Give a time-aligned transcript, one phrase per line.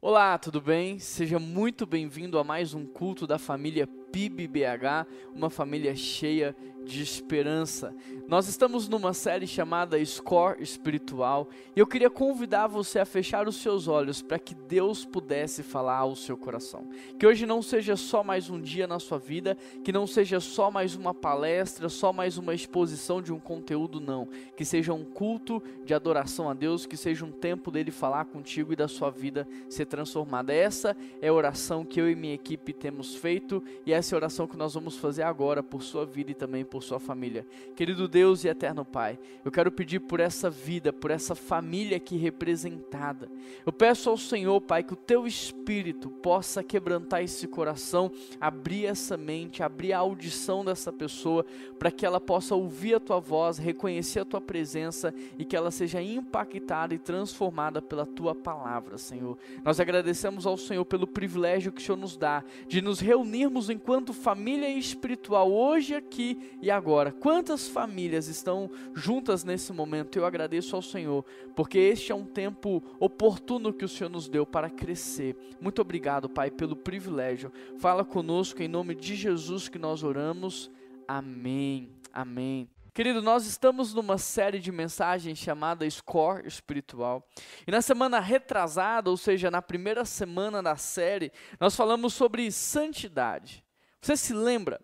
[0.00, 1.00] Olá, tudo bem?
[1.00, 6.54] Seja muito bem-vindo a mais um culto da família PIBBH, uma família cheia
[6.88, 7.94] de esperança.
[8.26, 13.56] Nós estamos numa série chamada Score Espiritual e eu queria convidar você a fechar os
[13.56, 16.88] seus olhos para que Deus pudesse falar ao seu coração.
[17.18, 20.70] Que hoje não seja só mais um dia na sua vida, que não seja só
[20.70, 24.26] mais uma palestra, só mais uma exposição de um conteúdo, não.
[24.56, 28.72] Que seja um culto de adoração a Deus, que seja um tempo dele falar contigo
[28.72, 30.54] e da sua vida ser transformada.
[30.54, 34.20] Essa é a oração que eu e minha equipe temos feito e essa é a
[34.20, 37.46] oração que nós vamos fazer agora por sua vida e também por sua família.
[37.76, 42.16] Querido Deus e eterno Pai, eu quero pedir por essa vida, por essa família aqui
[42.16, 43.30] representada.
[43.64, 48.10] Eu peço ao Senhor, Pai, que o teu espírito possa quebrantar esse coração,
[48.40, 51.44] abrir essa mente, abrir a audição dessa pessoa,
[51.78, 55.70] para que ela possa ouvir a tua voz, reconhecer a tua presença e que ela
[55.70, 59.38] seja impactada e transformada pela tua palavra, Senhor.
[59.64, 64.12] Nós agradecemos ao Senhor pelo privilégio que o Senhor nos dá de nos reunirmos enquanto
[64.12, 67.12] família espiritual, hoje, aqui e agora.
[67.12, 70.18] Quantas famílias estão juntas nesse momento?
[70.18, 71.24] Eu agradeço ao Senhor,
[71.54, 75.36] porque este é um tempo oportuno que o Senhor nos deu para crescer.
[75.60, 77.52] Muito obrigado, Pai, pelo privilégio.
[77.78, 80.70] Fala conosco em nome de Jesus que nós oramos.
[81.06, 81.90] Amém.
[82.12, 82.68] Amém.
[82.98, 87.24] Querido, nós estamos numa série de mensagens chamada Score Espiritual.
[87.64, 91.30] E na semana retrasada, ou seja, na primeira semana da série,
[91.60, 93.64] nós falamos sobre santidade.
[94.00, 94.80] Você se lembra?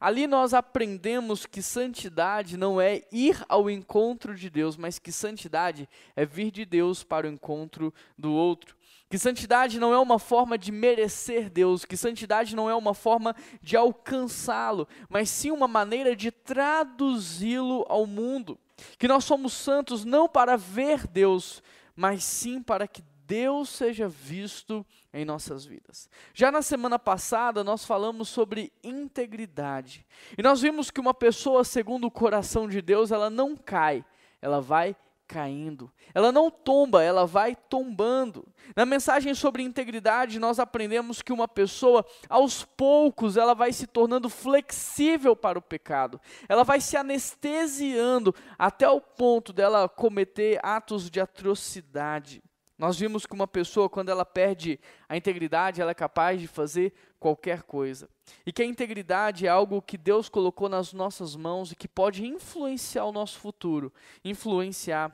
[0.00, 5.88] Ali nós aprendemos que santidade não é ir ao encontro de Deus, mas que santidade
[6.14, 8.76] é vir de Deus para o encontro do outro.
[9.10, 13.34] Que santidade não é uma forma de merecer Deus, que santidade não é uma forma
[13.62, 18.58] de alcançá-lo, mas sim uma maneira de traduzi-lo ao mundo.
[18.98, 21.62] Que nós somos santos não para ver Deus,
[21.96, 26.08] mas sim para que Deus seja visto em nossas vidas.
[26.32, 30.06] Já na semana passada, nós falamos sobre integridade.
[30.38, 34.02] E nós vimos que uma pessoa, segundo o coração de Deus, ela não cai,
[34.40, 34.96] ela vai
[35.26, 35.92] caindo.
[36.14, 38.48] Ela não tomba, ela vai tombando.
[38.74, 44.30] Na mensagem sobre integridade, nós aprendemos que uma pessoa, aos poucos, ela vai se tornando
[44.30, 46.18] flexível para o pecado.
[46.48, 52.42] Ela vai se anestesiando até o ponto dela cometer atos de atrocidade.
[52.78, 54.78] Nós vimos que uma pessoa, quando ela perde
[55.08, 58.08] a integridade, ela é capaz de fazer qualquer coisa.
[58.46, 62.24] E que a integridade é algo que Deus colocou nas nossas mãos e que pode
[62.24, 63.92] influenciar o nosso futuro,
[64.24, 65.12] influenciar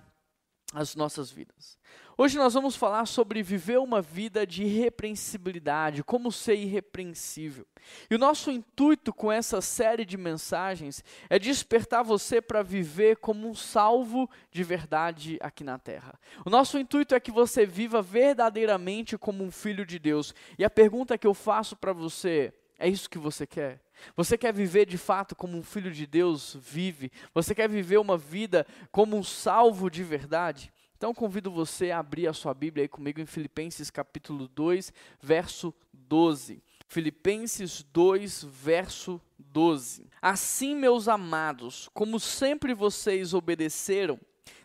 [0.72, 1.78] as nossas vidas.
[2.16, 7.66] Hoje nós vamos falar sobre viver uma vida de irrepreensibilidade, como ser irrepreensível.
[8.08, 13.48] E o nosso intuito com essa série de mensagens é despertar você para viver como
[13.48, 16.18] um salvo de verdade aqui na terra.
[16.46, 20.32] O nosso intuito é que você viva verdadeiramente como um filho de Deus.
[20.56, 23.83] E a pergunta que eu faço para você é isso que você quer?
[24.16, 27.10] Você quer viver de fato como um filho de Deus vive?
[27.32, 30.72] Você quer viver uma vida como um salvo de verdade?
[30.96, 35.74] Então convido você a abrir a sua Bíblia aí comigo em Filipenses capítulo 2, verso
[35.92, 36.62] 12.
[36.86, 40.08] Filipenses 2, verso 12.
[40.22, 44.18] Assim, meus amados, como sempre vocês obedeceram,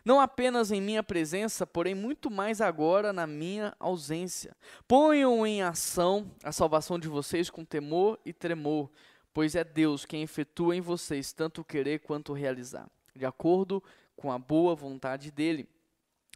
[0.04, 4.56] não apenas em minha presença, porém muito mais agora na minha ausência.
[4.88, 8.90] Ponham em ação a salvação de vocês com temor e tremor,
[9.32, 13.82] pois é Deus quem efetua em vocês tanto querer quanto realizar, de acordo
[14.16, 15.68] com a boa vontade dele.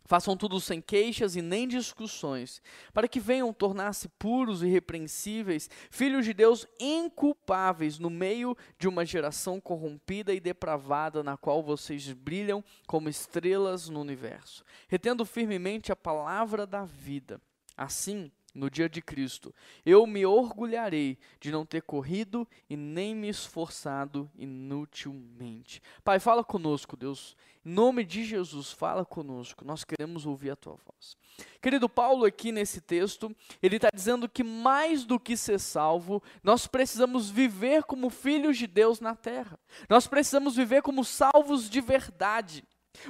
[0.07, 2.61] Façam tudo sem queixas e nem discussões,
[2.93, 9.07] para que venham tornar-se puros e irrepreensíveis, filhos de Deus inculpáveis no meio de uma
[9.07, 15.97] geração corrompida e depravada, na qual vocês brilham como estrelas no universo, retendo firmemente a
[15.97, 17.41] palavra da vida.
[17.75, 19.53] Assim, no dia de Cristo.
[19.85, 25.83] Eu me orgulharei de não ter corrido e nem me esforçado inutilmente.
[26.05, 27.37] Pai, fala conosco, Deus.
[27.65, 29.65] Em nome de Jesus, fala conosco.
[29.65, 31.17] Nós queremos ouvir a tua voz.
[31.61, 36.67] Querido Paulo, aqui nesse texto, ele está dizendo que mais do que ser salvo, nós
[36.67, 39.59] precisamos viver como filhos de Deus na terra.
[39.89, 42.63] Nós precisamos viver como salvos de verdade.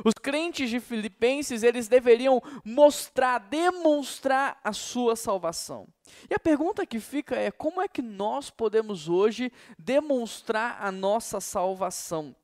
[0.05, 5.87] Os crentes de Filipenses, eles deveriam mostrar, demonstrar a sua salvação.
[6.31, 11.41] E a pergunta que fica é: como é que nós podemos hoje demonstrar a nossa
[11.41, 12.35] salvação?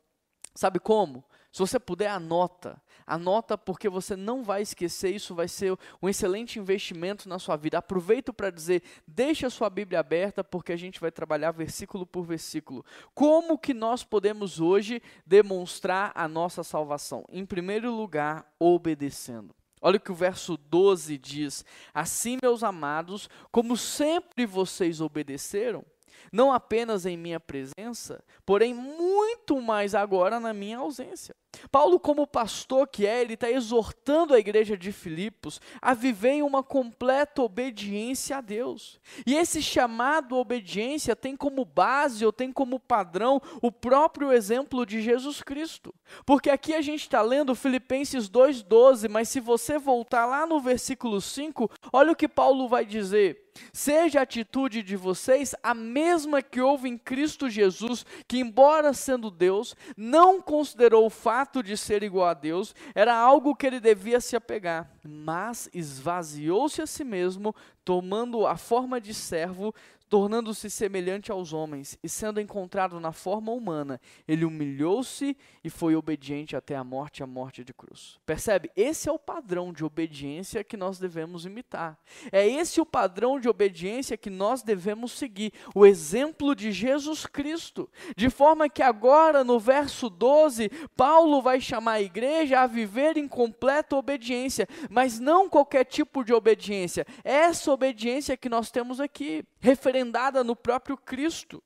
[0.54, 1.25] Sabe como?
[1.52, 2.81] Se você puder, anota.
[3.06, 7.79] Anota porque você não vai esquecer, isso vai ser um excelente investimento na sua vida.
[7.79, 12.25] Aproveito para dizer, deixa a sua Bíblia aberta porque a gente vai trabalhar versículo por
[12.25, 12.85] versículo.
[13.14, 17.25] Como que nós podemos hoje demonstrar a nossa salvação?
[17.29, 21.64] Em primeiro lugar, obedecendo Olha o que o verso 12 diz:
[21.94, 25.85] Assim, meus amados, como sempre vocês obedeceram,
[26.32, 31.35] não apenas em minha presença, porém muito mais agora na minha ausência.
[31.71, 36.43] Paulo, como pastor que é, ele está exortando a igreja de Filipos a viver em
[36.43, 39.00] uma completa obediência a Deus.
[39.27, 45.03] E esse chamado obediência tem como base ou tem como padrão o próprio exemplo de
[45.03, 45.94] Jesus Cristo.
[46.25, 51.21] Porque aqui a gente está lendo Filipenses 2,12, mas se você voltar lá no versículo
[51.21, 53.50] 5, olha o que Paulo vai dizer.
[53.72, 59.30] Seja a atitude de vocês a mesma que houve em Cristo Jesus, que, embora sendo
[59.30, 64.20] Deus, não considerou o fato de ser igual a Deus, era algo que ele devia
[64.20, 67.54] se apegar, mas esvaziou-se a si mesmo,
[67.84, 69.74] tomando a forma de servo,
[70.10, 76.56] tornando-se semelhante aos homens, e sendo encontrado na forma humana, ele humilhou-se e foi obediente
[76.56, 78.18] até a morte a morte de cruz.
[78.26, 78.72] Percebe?
[78.74, 81.96] Esse é o padrão de obediência que nós devemos imitar.
[82.32, 87.88] É esse o padrão de obediência que nós devemos seguir, o exemplo de Jesus Cristo.
[88.16, 93.28] De forma que agora, no verso 12, Paulo vai chamar a igreja a viver em
[93.28, 97.06] completa obediência, mas não qualquer tipo de obediência.
[97.22, 101.62] Essa obediência que nós temos aqui, referente referendada no próprio Cristo.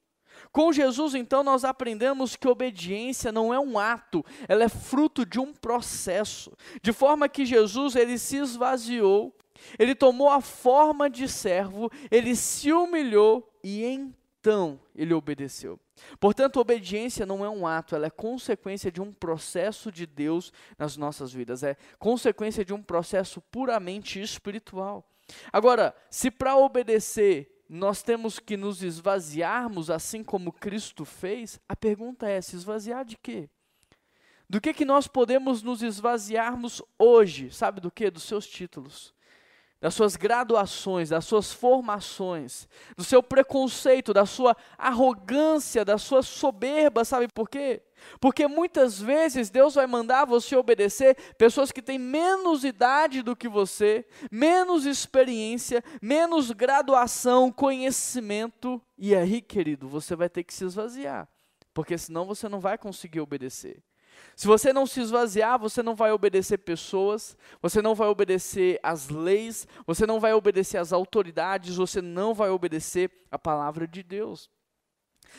[0.50, 5.38] Com Jesus, então, nós aprendemos que obediência não é um ato, ela é fruto de
[5.38, 6.52] um processo.
[6.82, 9.34] De forma que Jesus, ele se esvaziou,
[9.78, 15.78] ele tomou a forma de servo, ele se humilhou e então ele obedeceu.
[16.18, 20.96] Portanto, obediência não é um ato, ela é consequência de um processo de Deus nas
[20.96, 25.08] nossas vidas, é consequência de um processo puramente espiritual.
[25.52, 32.28] Agora, se para obedecer nós temos que nos esvaziarmos assim como Cristo fez, a pergunta
[32.28, 33.48] é: se esvaziar de quê?
[34.48, 37.50] Do que que nós podemos nos esvaziarmos hoje?
[37.50, 38.10] Sabe do que?
[38.10, 39.13] Dos seus títulos,
[39.84, 42.66] das suas graduações, das suas formações,
[42.96, 47.82] do seu preconceito, da sua arrogância, da sua soberba, sabe por quê?
[48.18, 53.46] Porque muitas vezes Deus vai mandar você obedecer pessoas que têm menos idade do que
[53.46, 58.80] você, menos experiência, menos graduação, conhecimento.
[58.96, 61.28] E aí, querido, você vai ter que se esvaziar,
[61.74, 63.82] porque senão você não vai conseguir obedecer.
[64.36, 69.08] Se você não se esvaziar, você não vai obedecer pessoas, você não vai obedecer às
[69.08, 74.50] leis, você não vai obedecer às autoridades, você não vai obedecer a palavra de Deus.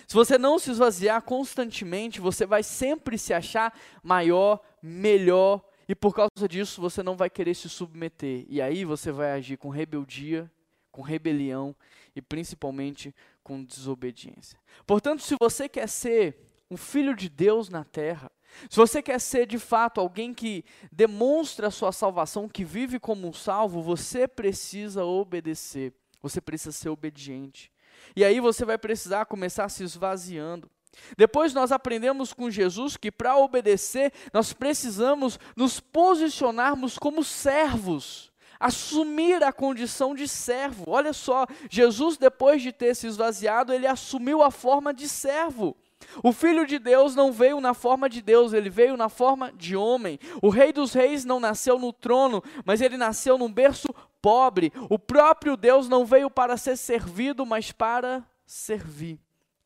[0.07, 6.13] Se você não se esvaziar constantemente, você vai sempre se achar maior, melhor, e por
[6.13, 8.45] causa disso você não vai querer se submeter.
[8.49, 10.51] E aí você vai agir com rebeldia,
[10.91, 11.75] com rebelião
[12.15, 13.13] e principalmente
[13.43, 14.59] com desobediência.
[14.85, 16.37] Portanto, se você quer ser
[16.69, 18.31] um filho de Deus na terra,
[18.69, 23.27] se você quer ser de fato alguém que demonstra a sua salvação, que vive como
[23.27, 27.71] um salvo, você precisa obedecer, você precisa ser obediente.
[28.15, 30.69] E aí você vai precisar começar se esvaziando.
[31.17, 39.43] Depois nós aprendemos com Jesus que para obedecer, nós precisamos nos posicionarmos como servos, assumir
[39.43, 40.85] a condição de servo.
[40.87, 45.75] Olha só, Jesus depois de ter se esvaziado, ele assumiu a forma de servo.
[46.23, 49.75] O Filho de Deus não veio na forma de Deus, ele veio na forma de
[49.75, 50.19] homem.
[50.41, 53.87] O Rei dos Reis não nasceu no trono, mas ele nasceu num berço
[54.21, 54.71] pobre.
[54.89, 59.19] O próprio Deus não veio para ser servido, mas para servir.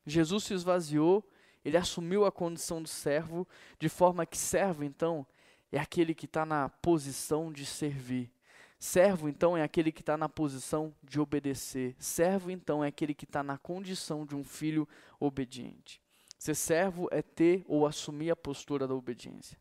[0.06, 1.24] Jesus se esvaziou,
[1.64, 3.46] ele assumiu a condição de servo,
[3.78, 5.26] de forma que servo, então,
[5.72, 8.30] é aquele que está na posição de servir.
[8.78, 11.94] Servo, então, é aquele que está na posição de obedecer.
[11.98, 15.99] Servo, então, é aquele que está na condição de um filho obediente.
[16.40, 19.58] Ser servo é ter ou assumir a postura da obediência.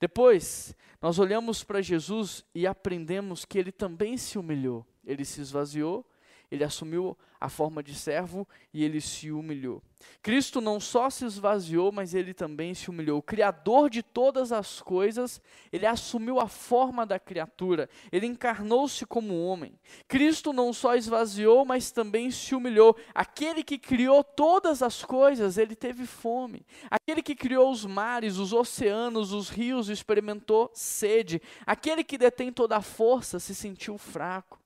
[0.00, 4.86] Depois, nós olhamos para Jesus e aprendemos que ele também se humilhou.
[5.04, 6.10] Ele se esvaziou,
[6.52, 9.82] ele assumiu a forma de servo e ele se humilhou.
[10.20, 13.18] Cristo não só se esvaziou, mas ele também se humilhou.
[13.18, 15.40] O Criador de todas as coisas,
[15.72, 19.72] ele assumiu a forma da criatura, ele encarnou-se como homem.
[20.06, 22.94] Cristo não só esvaziou, mas também se humilhou.
[23.14, 26.66] Aquele que criou todas as coisas, ele teve fome.
[26.90, 31.40] Aquele que criou os mares, os oceanos, os rios, experimentou sede.
[31.64, 34.61] Aquele que detém toda a força se sentiu fraco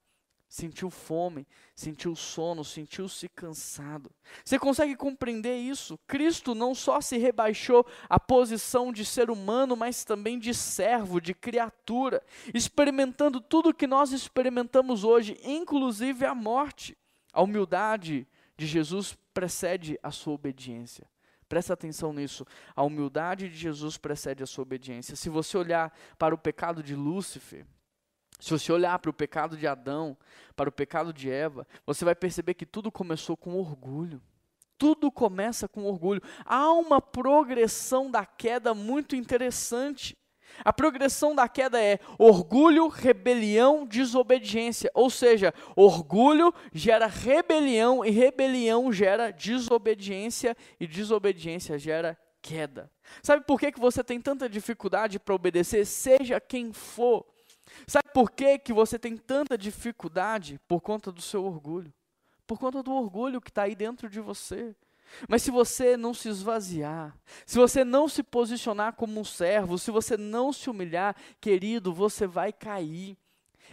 [0.48, 4.10] sentiu fome, sentiu sono, sentiu-se cansado.
[4.44, 5.98] Você consegue compreender isso?
[6.06, 11.34] Cristo não só se rebaixou à posição de ser humano, mas também de servo, de
[11.34, 12.22] criatura,
[12.54, 16.96] experimentando tudo o que nós experimentamos hoje, inclusive a morte.
[17.32, 18.26] A humildade
[18.56, 21.06] de Jesus precede a sua obediência.
[21.48, 22.44] Presta atenção nisso.
[22.74, 25.14] A humildade de Jesus precede a sua obediência.
[25.14, 27.66] Se você olhar para o pecado de Lúcifer,
[28.38, 30.16] Se você olhar para o pecado de Adão,
[30.54, 34.20] para o pecado de Eva, você vai perceber que tudo começou com orgulho.
[34.78, 36.22] Tudo começa com orgulho.
[36.44, 40.16] Há uma progressão da queda muito interessante.
[40.64, 44.90] A progressão da queda é orgulho, rebelião, desobediência.
[44.94, 52.90] Ou seja, orgulho gera rebelião e rebelião gera desobediência e desobediência gera queda.
[53.22, 57.26] Sabe por que, que você tem tanta dificuldade para obedecer, seja quem for?
[57.86, 60.60] Sabe por que, que você tem tanta dificuldade?
[60.66, 61.92] Por conta do seu orgulho.
[62.46, 64.74] Por conta do orgulho que está aí dentro de você.
[65.28, 69.90] Mas se você não se esvaziar, se você não se posicionar como um servo, se
[69.90, 73.16] você não se humilhar, querido, você vai cair.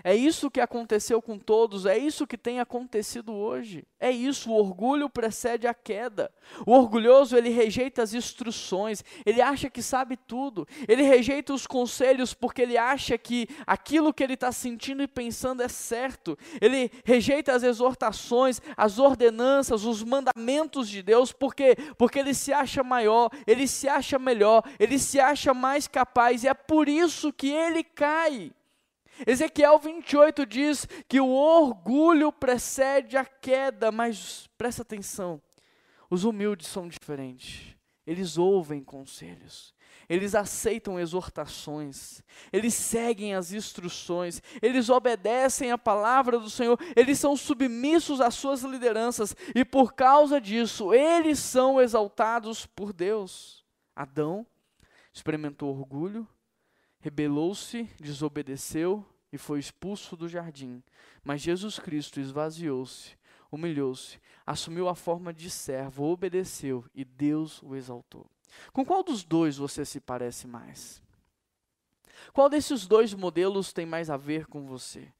[0.03, 3.85] É isso que aconteceu com todos, é isso que tem acontecido hoje.
[3.99, 6.31] É isso, o orgulho precede a queda.
[6.65, 12.33] O orgulhoso, ele rejeita as instruções, ele acha que sabe tudo, ele rejeita os conselhos
[12.33, 16.37] porque ele acha que aquilo que ele está sentindo e pensando é certo.
[16.61, 21.75] Ele rejeita as exortações, as ordenanças, os mandamentos de Deus, por quê?
[21.97, 26.47] Porque ele se acha maior, ele se acha melhor, ele se acha mais capaz, e
[26.47, 28.51] é por isso que ele cai.
[29.25, 35.41] Ezequiel 28 diz que o orgulho precede a queda, mas presta atenção,
[36.09, 37.75] os humildes são diferentes.
[38.05, 39.73] Eles ouvem conselhos,
[40.09, 47.37] eles aceitam exortações, eles seguem as instruções, eles obedecem a palavra do Senhor, eles são
[47.37, 53.63] submissos às suas lideranças e por causa disso eles são exaltados por Deus.
[53.95, 54.45] Adão
[55.13, 56.27] experimentou orgulho,
[57.03, 60.81] rebelou-se, desobedeceu e foi expulso do jardim.
[61.21, 63.17] Mas Jesus Cristo esvaziou-se,
[63.51, 68.25] humilhou-se, assumiu a forma de servo, obedeceu e Deus o exaltou.
[68.71, 71.03] Com qual dos dois você se parece mais?
[72.31, 75.11] Qual desses dois modelos tem mais a ver com você?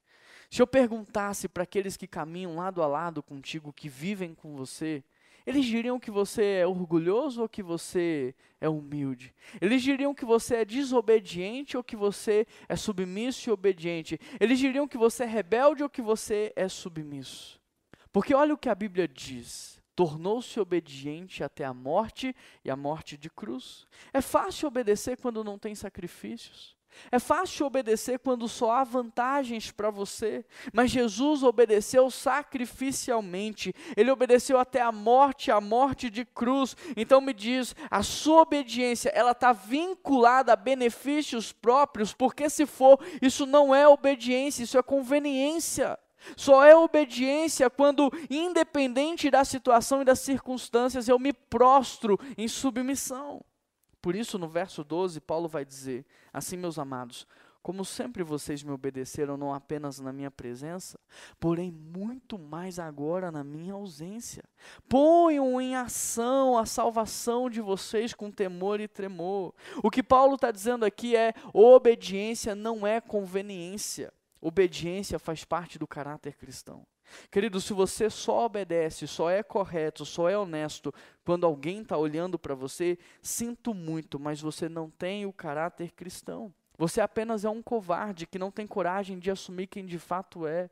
[0.50, 5.04] Se eu perguntasse para aqueles que caminham lado a lado contigo, que vivem com você,
[5.46, 9.34] eles diriam que você é orgulhoso ou que você é humilde?
[9.60, 14.20] Eles diriam que você é desobediente ou que você é submisso e obediente?
[14.40, 17.62] Eles diriam que você é rebelde ou que você é submisso?
[18.12, 19.82] Porque olha o que a Bíblia diz.
[19.96, 23.86] Tornou-se obediente até a morte e a morte de cruz.
[24.12, 26.73] É fácil obedecer quando não tem sacrifícios.
[27.12, 34.58] É fácil obedecer quando só há vantagens para você, mas Jesus obedeceu sacrificialmente, ele obedeceu
[34.58, 36.76] até a morte, a morte de cruz.
[36.96, 43.00] Então me diz, a sua obediência, ela está vinculada a benefícios próprios, porque se for,
[43.22, 45.98] isso não é obediência, isso é conveniência.
[46.38, 53.44] Só é obediência quando, independente da situação e das circunstâncias, eu me prostro em submissão.
[54.04, 57.26] Por isso, no verso 12, Paulo vai dizer: Assim, meus amados,
[57.62, 61.00] como sempre vocês me obedeceram, não apenas na minha presença,
[61.40, 64.44] porém muito mais agora na minha ausência.
[64.90, 69.54] Ponham em ação a salvação de vocês com temor e tremor.
[69.82, 74.14] O que Paulo está dizendo aqui é: obediência não é conveniência.
[74.42, 76.86] Obediência faz parte do caráter cristão.
[77.32, 80.94] Querido, se você só obedece, só é correto, só é honesto
[81.24, 86.54] quando alguém está olhando para você, sinto muito, mas você não tem o caráter cristão.
[86.78, 90.70] Você apenas é um covarde que não tem coragem de assumir quem de fato é.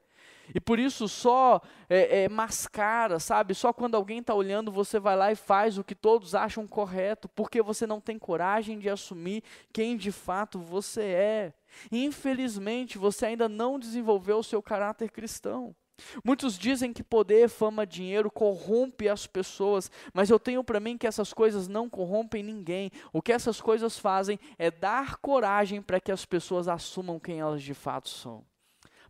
[0.53, 3.53] E por isso só é, é, mascara, sabe?
[3.53, 7.29] Só quando alguém está olhando você vai lá e faz o que todos acham correto,
[7.29, 11.53] porque você não tem coragem de assumir quem de fato você é.
[11.91, 15.75] Infelizmente você ainda não desenvolveu o seu caráter cristão.
[16.23, 21.07] Muitos dizem que poder, fama, dinheiro corrompe as pessoas, mas eu tenho para mim que
[21.07, 22.91] essas coisas não corrompem ninguém.
[23.11, 27.61] O que essas coisas fazem é dar coragem para que as pessoas assumam quem elas
[27.61, 28.43] de fato são.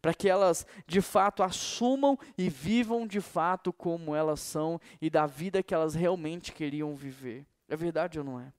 [0.01, 5.27] Para que elas de fato assumam e vivam de fato como elas são e da
[5.27, 7.45] vida que elas realmente queriam viver.
[7.69, 8.51] É verdade ou não é?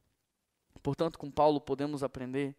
[0.82, 2.56] Portanto, com Paulo podemos aprender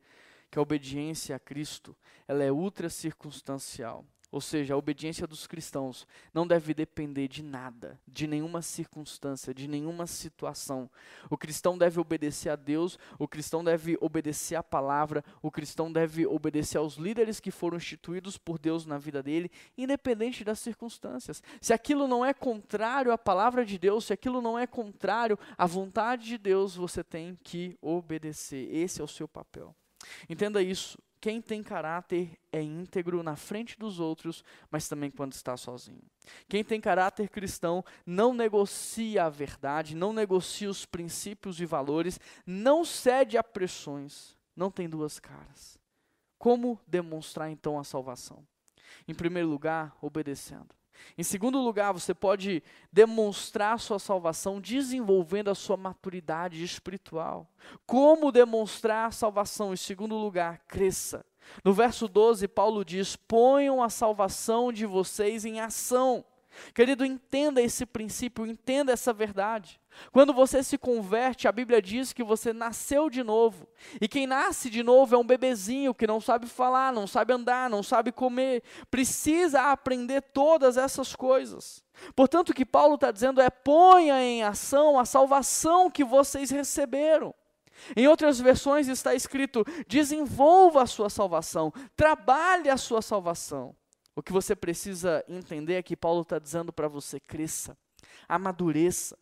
[0.50, 1.96] que a obediência a Cristo,
[2.28, 4.06] ela é ultra circunstancial.
[4.34, 9.68] Ou seja, a obediência dos cristãos não deve depender de nada, de nenhuma circunstância, de
[9.68, 10.90] nenhuma situação.
[11.30, 16.26] O cristão deve obedecer a Deus, o cristão deve obedecer à palavra, o cristão deve
[16.26, 21.44] obedecer aos líderes que foram instituídos por Deus na vida dele, independente das circunstâncias.
[21.62, 25.68] Se aquilo não é contrário à palavra de Deus, se aquilo não é contrário à
[25.68, 28.68] vontade de Deus, você tem que obedecer.
[28.74, 29.76] Esse é o seu papel.
[30.28, 30.98] Entenda isso.
[31.24, 36.04] Quem tem caráter é íntegro na frente dos outros, mas também quando está sozinho.
[36.50, 42.84] Quem tem caráter cristão não negocia a verdade, não negocia os princípios e valores, não
[42.84, 45.80] cede a pressões, não tem duas caras.
[46.38, 48.46] Como demonstrar então a salvação?
[49.08, 50.76] Em primeiro lugar, obedecendo.
[51.18, 57.48] Em segundo lugar, você pode demonstrar sua salvação desenvolvendo a sua maturidade espiritual.
[57.86, 59.74] Como demonstrar a salvação?
[59.74, 61.26] Em segundo lugar, cresça.
[61.64, 66.26] No verso 12, Paulo diz: ponham a salvação de vocês em ação.
[66.74, 69.80] Querido, entenda esse princípio, entenda essa verdade.
[70.12, 73.68] Quando você se converte, a Bíblia diz que você nasceu de novo.
[74.02, 77.70] E quem nasce de novo é um bebezinho que não sabe falar, não sabe andar,
[77.70, 78.64] não sabe comer.
[78.90, 81.84] Precisa aprender todas essas coisas.
[82.16, 87.34] Portanto, o que Paulo está dizendo é: ponha em ação a salvação que vocês receberam.
[87.96, 93.76] Em outras versões está escrito: desenvolva a sua salvação, trabalhe a sua salvação.
[94.16, 97.78] O que você precisa entender é que Paulo está dizendo para você: cresça,
[98.28, 99.18] amadureça.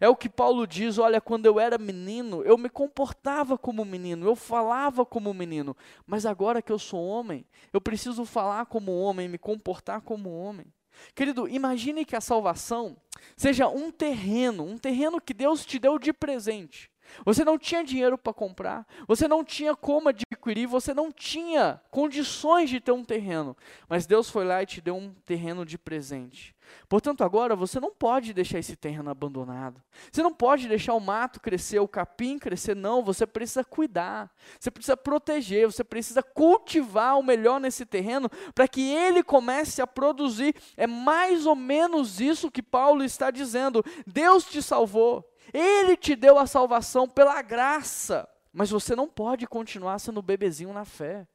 [0.00, 4.26] É o que Paulo diz: olha, quando eu era menino, eu me comportava como menino,
[4.26, 9.28] eu falava como menino, mas agora que eu sou homem, eu preciso falar como homem,
[9.28, 10.66] me comportar como homem.
[11.14, 12.96] Querido, imagine que a salvação
[13.36, 16.90] seja um terreno, um terreno que Deus te deu de presente.
[17.24, 20.08] Você não tinha dinheiro para comprar, você não tinha como
[20.42, 23.56] adquirir, você não tinha condições de ter um terreno,
[23.88, 26.54] mas Deus foi lá e te deu um terreno de presente.
[26.88, 29.80] Portanto, agora você não pode deixar esse terreno abandonado.
[30.10, 33.04] Você não pode deixar o mato crescer, o capim crescer, não.
[33.04, 38.90] Você precisa cuidar, você precisa proteger, você precisa cultivar o melhor nesse terreno para que
[38.90, 40.54] ele comece a produzir.
[40.76, 43.84] É mais ou menos isso que Paulo está dizendo.
[44.06, 49.98] Deus te salvou, ele te deu a salvação pela graça, mas você não pode continuar
[49.98, 51.26] sendo bebezinho na fé.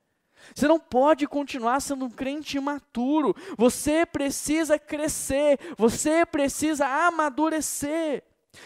[0.54, 3.36] Você não pode continuar sendo um crente imaturo.
[3.58, 8.24] Você precisa crescer, você precisa amadurecer.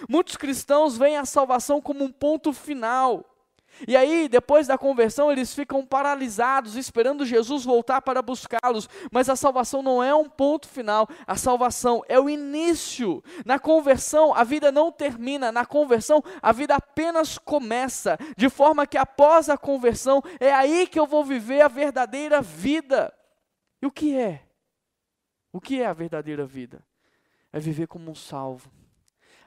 [0.08, 3.25] Muitos cristãos veem a salvação como um ponto final.
[3.88, 8.89] E aí, depois da conversão, eles ficam paralisados, esperando Jesus voltar para buscá-los.
[9.11, 13.23] Mas a salvação não é um ponto final, a salvação é o início.
[13.45, 18.17] Na conversão, a vida não termina, na conversão, a vida apenas começa.
[18.37, 23.13] De forma que após a conversão, é aí que eu vou viver a verdadeira vida.
[23.81, 24.44] E o que é?
[25.51, 26.83] O que é a verdadeira vida?
[27.51, 28.80] É viver como um salvo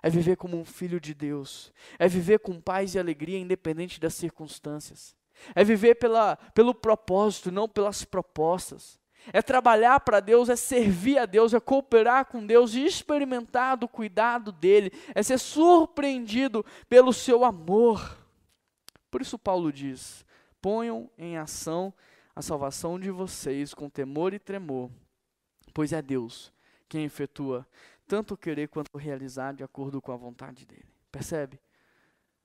[0.05, 4.13] é viver como um filho de Deus, é viver com paz e alegria independente das
[4.13, 5.17] circunstâncias,
[5.55, 8.99] é viver pela, pelo propósito, não pelas propostas,
[9.33, 13.89] é trabalhar para Deus, é servir a Deus, é cooperar com Deus e experimentar do
[13.89, 18.19] cuidado dEle, é ser surpreendido pelo seu amor.
[19.11, 20.23] Por isso, Paulo diz:
[20.61, 21.95] ponham em ação
[22.37, 24.91] a salvação de vocês com temor e tremor,
[25.73, 26.53] pois é Deus
[26.91, 27.67] quem efetua
[28.07, 30.89] tanto querer quanto realizar de acordo com a vontade dele.
[31.11, 31.61] Percebe?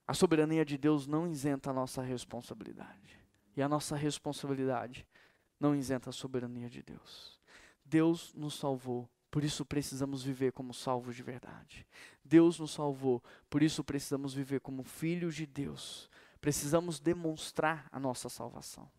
[0.08, 3.20] A soberania de Deus não isenta a nossa responsabilidade.
[3.56, 5.08] E a nossa responsabilidade
[5.60, 7.40] não isenta a soberania de Deus.
[7.84, 11.86] Deus nos salvou, por isso precisamos viver como salvos de verdade.
[12.24, 16.10] Deus nos salvou, por isso precisamos viver como filhos de Deus.
[16.40, 18.90] Precisamos demonstrar a nossa salvação.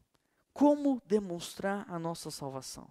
[0.53, 2.89] Como demonstrar a nossa salvação?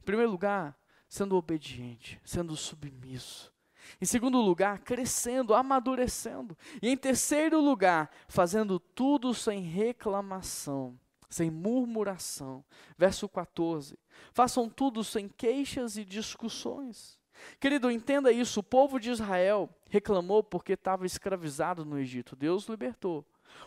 [0.00, 0.76] Em primeiro lugar,
[1.16, 3.52] sendo obediente, sendo submisso.
[4.00, 6.56] Em segundo lugar, crescendo, amadurecendo.
[6.82, 10.98] E em terceiro lugar, fazendo tudo sem reclamação,
[11.30, 12.62] sem murmuração.
[12.98, 13.98] Verso 14.
[14.32, 17.18] Façam tudo sem queixas e discussões.
[17.58, 22.36] Querido, entenda isso: o povo de Israel reclamou porque estava escravizado no Egito.
[22.36, 23.24] Deus libertou.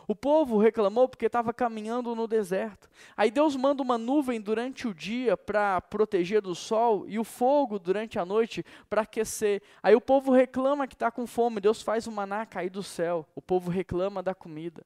[0.08, 2.90] O povo reclamou porque estava caminhando no deserto.
[3.16, 7.78] Aí Deus manda uma nuvem durante o dia para proteger do sol e o fogo
[7.78, 9.62] durante a noite para aquecer.
[9.82, 11.62] Aí o povo reclama que está com fome.
[11.62, 13.26] Deus faz o maná cair do céu.
[13.36, 14.86] O povo reclama da comida.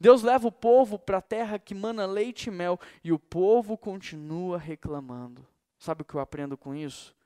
[0.00, 3.76] Deus leva o povo para a terra que mana leite e mel e o povo
[3.76, 5.46] continua reclamando.
[5.78, 7.16] Sabe o que eu aprendo com isso?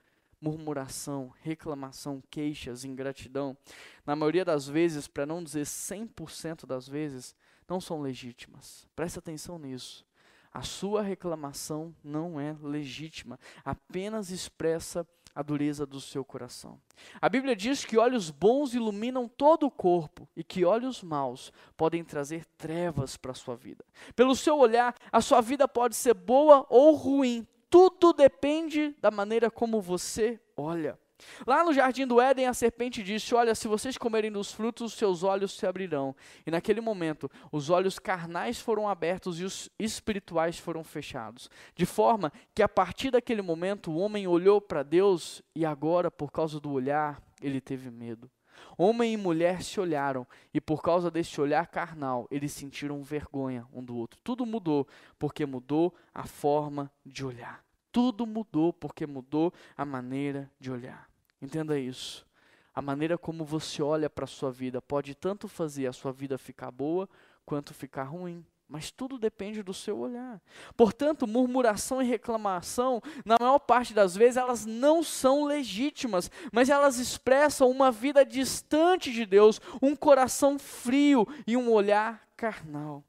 [0.42, 3.56] Murmuração, reclamação, queixas, ingratidão,
[4.04, 7.34] na maioria das vezes, para não dizer 100% das vezes,
[7.68, 8.86] não são legítimas.
[8.96, 10.04] Preste atenção nisso.
[10.52, 16.78] A sua reclamação não é legítima, apenas expressa a dureza do seu coração.
[17.20, 22.04] A Bíblia diz que olhos bons iluminam todo o corpo e que olhos maus podem
[22.04, 23.84] trazer trevas para a sua vida.
[24.14, 29.50] Pelo seu olhar, a sua vida pode ser boa ou ruim, tudo depende da maneira
[29.50, 30.98] como você olha.
[31.46, 35.22] Lá no jardim do Éden, a serpente disse: Olha, se vocês comerem dos frutos, seus
[35.22, 36.14] olhos se abrirão.
[36.46, 41.48] E naquele momento, os olhos carnais foram abertos e os espirituais foram fechados.
[41.74, 46.30] De forma que, a partir daquele momento, o homem olhou para Deus e agora, por
[46.30, 48.30] causa do olhar, ele teve medo.
[48.76, 53.82] Homem e mulher se olharam, e por causa deste olhar carnal, eles sentiram vergonha um
[53.84, 54.18] do outro.
[54.22, 54.86] Tudo mudou,
[55.18, 57.64] porque mudou a forma de olhar.
[57.90, 61.08] Tudo mudou, porque mudou a maneira de olhar.
[61.40, 62.26] Entenda isso.
[62.74, 66.38] A maneira como você olha para a sua vida pode tanto fazer a sua vida
[66.38, 67.08] ficar boa
[67.44, 68.44] quanto ficar ruim.
[68.72, 70.40] Mas tudo depende do seu olhar.
[70.74, 76.96] Portanto, murmuração e reclamação, na maior parte das vezes, elas não são legítimas, mas elas
[76.96, 83.04] expressam uma vida distante de Deus, um coração frio e um olhar carnal.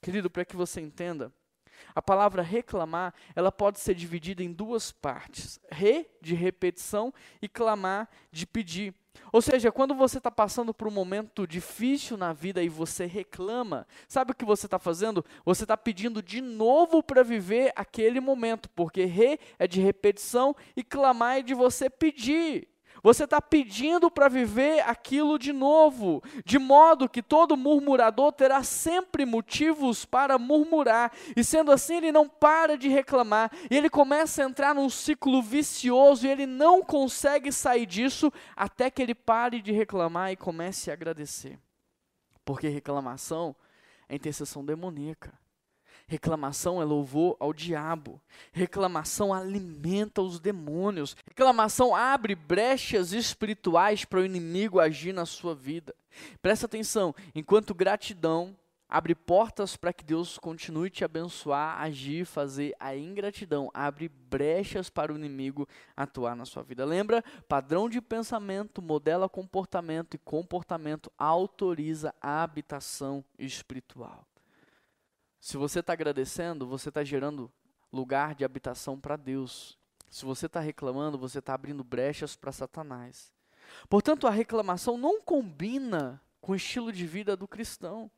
[0.00, 1.30] Querido, para que você entenda,
[1.94, 7.12] a palavra reclamar, ela pode ser dividida em duas partes: re de repetição
[7.42, 8.94] e clamar de pedir.
[9.32, 13.86] Ou seja, quando você está passando por um momento difícil na vida e você reclama,
[14.08, 15.24] sabe o que você está fazendo?
[15.44, 20.82] Você está pedindo de novo para viver aquele momento, porque re é de repetição e
[20.82, 22.68] clamar é de você pedir.
[23.04, 29.26] Você está pedindo para viver aquilo de novo, de modo que todo murmurador terá sempre
[29.26, 34.46] motivos para murmurar, e sendo assim, ele não para de reclamar, e ele começa a
[34.46, 39.70] entrar num ciclo vicioso, e ele não consegue sair disso até que ele pare de
[39.70, 41.58] reclamar e comece a agradecer.
[42.42, 43.54] Porque reclamação
[44.08, 45.43] é intercessão demoníaca.
[46.06, 48.20] Reclamação é louvor ao diabo.
[48.52, 51.16] Reclamação alimenta os demônios.
[51.26, 55.94] Reclamação abre brechas espirituais para o inimigo agir na sua vida.
[56.42, 58.56] Presta atenção, enquanto gratidão
[58.88, 65.12] abre portas para que Deus continue te abençoar, agir, fazer a ingratidão, abre brechas para
[65.12, 66.84] o inimigo atuar na sua vida.
[66.84, 67.24] Lembra?
[67.48, 74.24] Padrão de pensamento modela comportamento e comportamento autoriza a habitação espiritual.
[75.44, 77.52] Se você está agradecendo, você está gerando
[77.92, 79.78] lugar de habitação para Deus.
[80.08, 83.30] Se você está reclamando, você está abrindo brechas para Satanás.
[83.86, 88.10] Portanto, a reclamação não combina com o estilo de vida do cristão.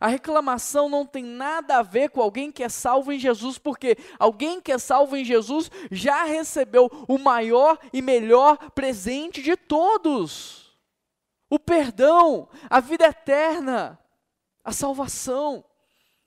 [0.00, 3.96] A reclamação não tem nada a ver com alguém que é salvo em Jesus, porque
[4.18, 10.76] alguém que é salvo em Jesus já recebeu o maior e melhor presente de todos:
[11.48, 13.96] o perdão, a vida eterna,
[14.64, 15.64] a salvação.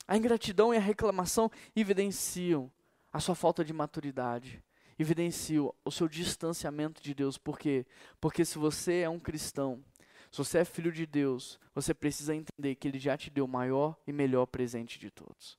[0.07, 2.71] A ingratidão e a reclamação evidenciam
[3.11, 4.63] a sua falta de maturidade,
[4.99, 7.37] evidenciam o seu distanciamento de Deus.
[7.37, 7.85] Por quê?
[8.19, 9.83] Porque se você é um cristão,
[10.31, 13.47] se você é filho de Deus, você precisa entender que Ele já te deu o
[13.47, 15.57] maior e melhor presente de todos.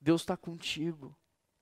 [0.00, 1.14] Deus está contigo.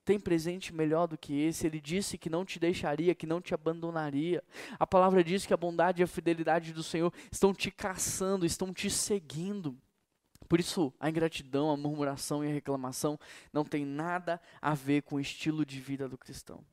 [0.05, 1.67] Tem presente melhor do que esse.
[1.67, 4.43] Ele disse que não te deixaria, que não te abandonaria.
[4.79, 8.73] A palavra diz que a bondade e a fidelidade do Senhor estão te caçando, estão
[8.73, 9.77] te seguindo.
[10.49, 13.19] Por isso, a ingratidão, a murmuração e a reclamação
[13.53, 16.65] não tem nada a ver com o estilo de vida do cristão.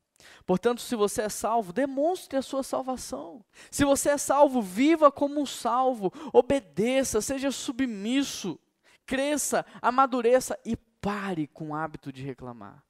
[0.46, 3.44] Portanto, se você é salvo, demonstre a sua salvação.
[3.70, 8.58] Se você é salvo, viva como um salvo, obedeça, seja submisso,
[9.04, 12.82] cresça, amadureça e pare com o hábito de reclamar.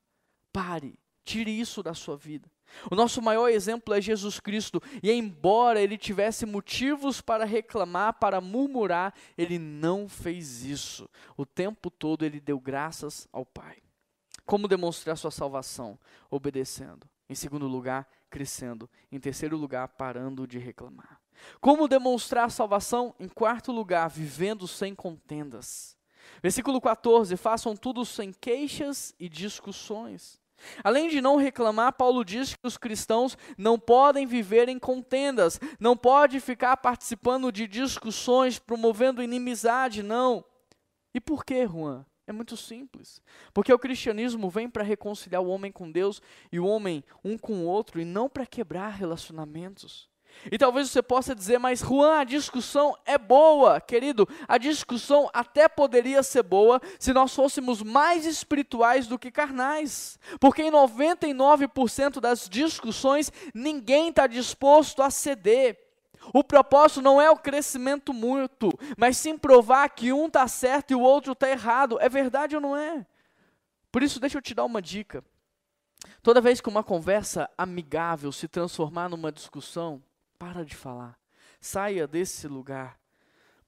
[0.53, 2.49] Pare, tire isso da sua vida.
[2.91, 8.41] O nosso maior exemplo é Jesus Cristo, e embora ele tivesse motivos para reclamar, para
[8.41, 11.09] murmurar, ele não fez isso.
[11.37, 13.79] O tempo todo ele deu graças ao Pai.
[14.45, 15.99] Como demonstrar sua salvação?
[16.31, 17.09] Obedecendo.
[17.29, 18.89] Em segundo lugar, crescendo.
[19.11, 21.21] Em terceiro lugar, parando de reclamar.
[21.61, 23.15] Como demonstrar a salvação?
[23.19, 25.97] Em quarto lugar, vivendo sem contendas.
[26.43, 30.41] Versículo 14: Façam tudo sem queixas e discussões.
[30.83, 35.97] Além de não reclamar, Paulo diz que os cristãos não podem viver em contendas, não
[35.97, 40.45] pode ficar participando de discussões, promovendo inimizade, não.
[41.15, 42.05] E por que, Juan?
[42.27, 43.23] É muito simples.
[43.55, 47.61] Porque o cristianismo vem para reconciliar o homem com Deus e o homem um com
[47.61, 50.11] o outro e não para quebrar relacionamentos.
[50.51, 54.29] E talvez você possa dizer, mas Juan, a discussão é boa, querido.
[54.47, 60.19] A discussão até poderia ser boa se nós fôssemos mais espirituais do que carnais.
[60.39, 65.79] Porque em 99% das discussões ninguém está disposto a ceder.
[66.33, 70.95] O propósito não é o crescimento mútuo, mas sim provar que um está certo e
[70.95, 71.99] o outro está errado.
[72.01, 73.07] É verdade ou não é?
[73.93, 75.25] Por isso, deixa eu te dar uma dica.
[76.23, 80.03] Toda vez que uma conversa amigável se transformar numa discussão,
[80.39, 81.19] para de falar.
[81.61, 82.99] Saia desse lugar.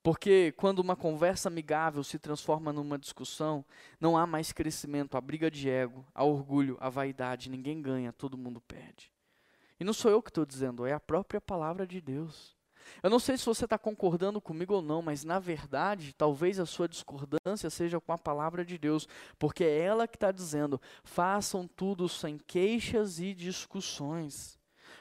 [0.02, 3.64] Porque quando uma conversa amigável se transforma numa discussão,
[4.00, 8.38] não há mais crescimento, a briga de ego, a orgulho, a vaidade, ninguém ganha, todo
[8.38, 9.12] mundo perde.
[9.78, 12.56] E não sou eu que estou dizendo, é a própria palavra de Deus.
[13.02, 16.66] Eu não sei se você está concordando comigo ou não, mas na verdade, talvez a
[16.66, 19.06] sua discordância seja com a palavra de Deus,
[19.38, 24.57] porque é ela que está dizendo: façam tudo sem queixas e discussões.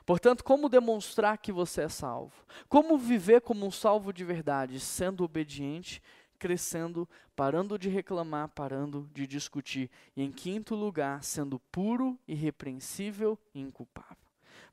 [0.08, 2.34] Portanto, como demonstrar que você é salvo?
[2.70, 6.02] Como viver como um salvo de verdade, sendo obediente,
[6.40, 9.92] crescendo, parando de reclamar, parando de discutir.
[10.16, 14.16] E em quinto lugar, sendo puro, irrepreensível e inculpável.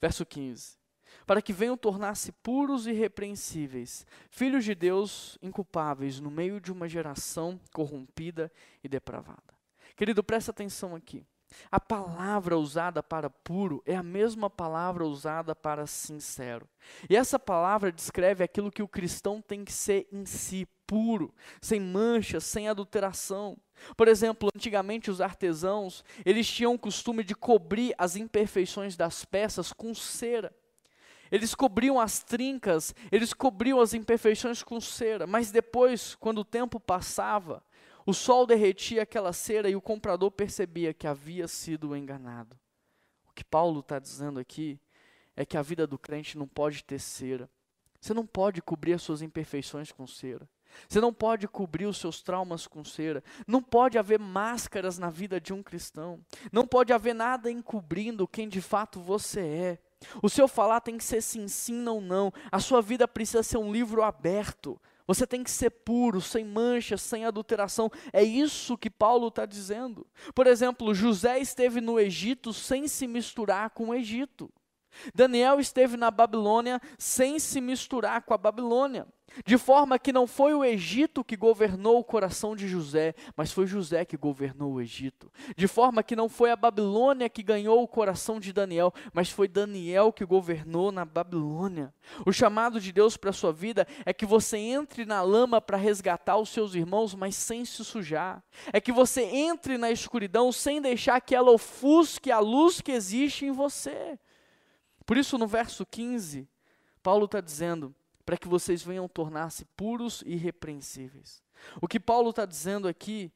[0.01, 0.79] Verso 15
[1.27, 6.88] para que venham tornar-se puros e irrepreensíveis, filhos de Deus inculpáveis no meio de uma
[6.88, 8.51] geração corrompida
[8.83, 9.55] e depravada.
[9.97, 11.25] Querido, presta atenção aqui.
[11.71, 16.69] A palavra usada para puro é a mesma palavra usada para sincero.
[17.09, 21.81] E essa palavra descreve aquilo que o cristão tem que ser em si, puro, sem
[21.81, 23.57] mancha, sem adulteração.
[23.97, 29.73] Por exemplo, antigamente os artesãos, eles tinham o costume de cobrir as imperfeições das peças
[29.73, 30.55] com cera.
[31.31, 36.79] Eles cobriam as trincas, eles cobriam as imperfeições com cera, mas depois, quando o tempo
[36.79, 37.62] passava,
[38.07, 42.59] o sol derretia aquela cera e o comprador percebia que havia sido enganado.
[43.29, 44.79] O que Paulo está dizendo aqui
[45.37, 47.51] é que a vida do crente não pode ter cera.
[48.01, 50.49] Você não pode cobrir as suas imperfeições com cera.
[50.88, 53.23] Você não pode cobrir os seus traumas com cera.
[53.47, 56.21] Não pode haver máscaras na vida de um cristão.
[56.53, 59.79] Não pode haver nada encobrindo quem de fato você é.
[60.23, 62.33] O seu falar tem que ser sim, sim, não, não.
[62.53, 64.81] A sua vida precisa ser um livro aberto.
[65.07, 67.90] Você tem que ser puro, sem mancha, sem adulteração.
[68.12, 70.07] É isso que Paulo está dizendo.
[70.35, 74.51] Por exemplo, José esteve no Egito sem se misturar com o Egito.
[75.14, 79.07] Daniel esteve na Babilônia sem se misturar com a Babilônia.
[79.44, 83.66] De forma que não foi o Egito que governou o coração de José, mas foi
[83.66, 85.33] José que governou o Egito.
[85.57, 89.48] De forma que não foi a Babilônia que ganhou o coração de Daniel, mas foi
[89.48, 91.92] Daniel que governou na Babilônia.
[92.24, 95.76] O chamado de Deus para a sua vida é que você entre na lama para
[95.76, 98.42] resgatar os seus irmãos, mas sem se sujar.
[98.72, 103.46] É que você entre na escuridão sem deixar que ela ofusque a luz que existe
[103.46, 104.16] em você.
[105.07, 106.49] Por isso, no verso 15,
[107.03, 111.43] Paulo está dizendo para que vocês venham tornar-se puros e irrepreensíveis.
[111.81, 113.33] O que Paulo está dizendo aqui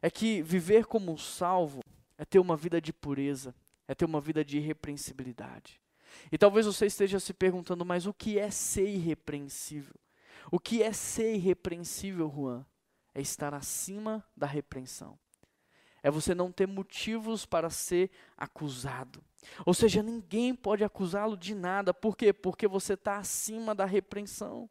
[0.00, 1.80] é que viver como um salvo
[2.16, 3.54] é ter uma vida de pureza,
[3.86, 5.80] é ter uma vida de irrepreensibilidade.
[6.30, 9.94] E talvez você esteja se perguntando, mas o que é ser irrepreensível?
[10.50, 12.66] O que é ser irrepreensível, Juan?
[13.14, 15.18] É estar acima da repreensão.
[16.02, 19.22] É você não ter motivos para ser acusado.
[19.64, 21.92] Ou seja, ninguém pode acusá-lo de nada.
[21.92, 22.32] Por quê?
[22.32, 24.68] Porque você está acima da repreensão.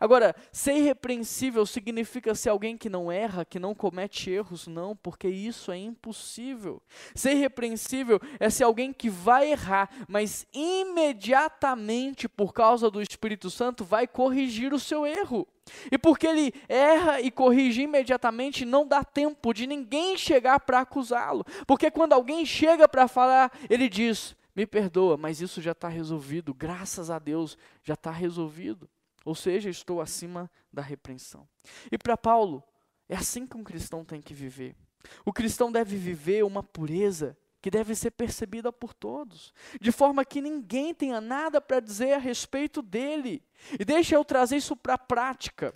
[0.00, 5.28] Agora, ser irrepreensível significa ser alguém que não erra, que não comete erros, não, porque
[5.28, 6.82] isso é impossível.
[7.14, 13.84] Ser irrepreensível é ser alguém que vai errar, mas imediatamente, por causa do Espírito Santo,
[13.84, 15.46] vai corrigir o seu erro.
[15.92, 21.44] E porque ele erra e corrige imediatamente, não dá tempo de ninguém chegar para acusá-lo.
[21.66, 26.54] Porque quando alguém chega para falar, ele diz: Me perdoa, mas isso já está resolvido,
[26.54, 28.88] graças a Deus, já está resolvido.
[29.28, 31.46] Ou seja, estou acima da repreensão.
[31.92, 32.64] E para Paulo,
[33.06, 34.74] é assim que um cristão tem que viver.
[35.22, 40.40] O cristão deve viver uma pureza que deve ser percebida por todos, de forma que
[40.40, 43.42] ninguém tenha nada para dizer a respeito dele.
[43.78, 45.74] E deixa eu trazer isso para a prática.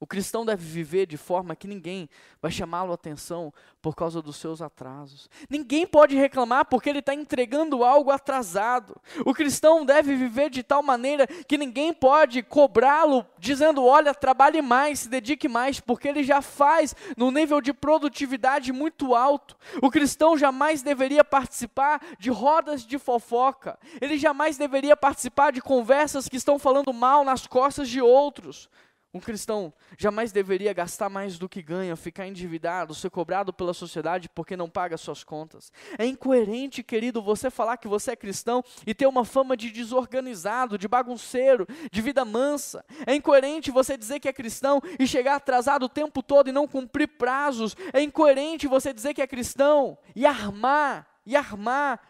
[0.00, 2.08] O cristão deve viver de forma que ninguém
[2.42, 5.30] vai chamá-lo a atenção por causa dos seus atrasos.
[5.48, 9.00] Ninguém pode reclamar porque ele está entregando algo atrasado.
[9.24, 15.00] O cristão deve viver de tal maneira que ninguém pode cobrá-lo dizendo: olha, trabalhe mais,
[15.00, 19.56] se dedique mais, porque ele já faz no nível de produtividade muito alto.
[19.80, 23.78] O cristão jamais deveria participar de rodas de fofoca.
[24.00, 28.68] Ele jamais deveria participar de conversas que estão falando mal nas costas de outros.
[29.14, 34.28] Um cristão jamais deveria gastar mais do que ganha, ficar endividado, ser cobrado pela sociedade
[34.28, 35.70] porque não paga suas contas.
[35.96, 40.76] É incoerente, querido, você falar que você é cristão e ter uma fama de desorganizado,
[40.76, 42.84] de bagunceiro, de vida mansa.
[43.06, 46.66] É incoerente você dizer que é cristão e chegar atrasado o tempo todo e não
[46.66, 47.76] cumprir prazos.
[47.92, 52.00] É incoerente você dizer que é cristão e armar, e armar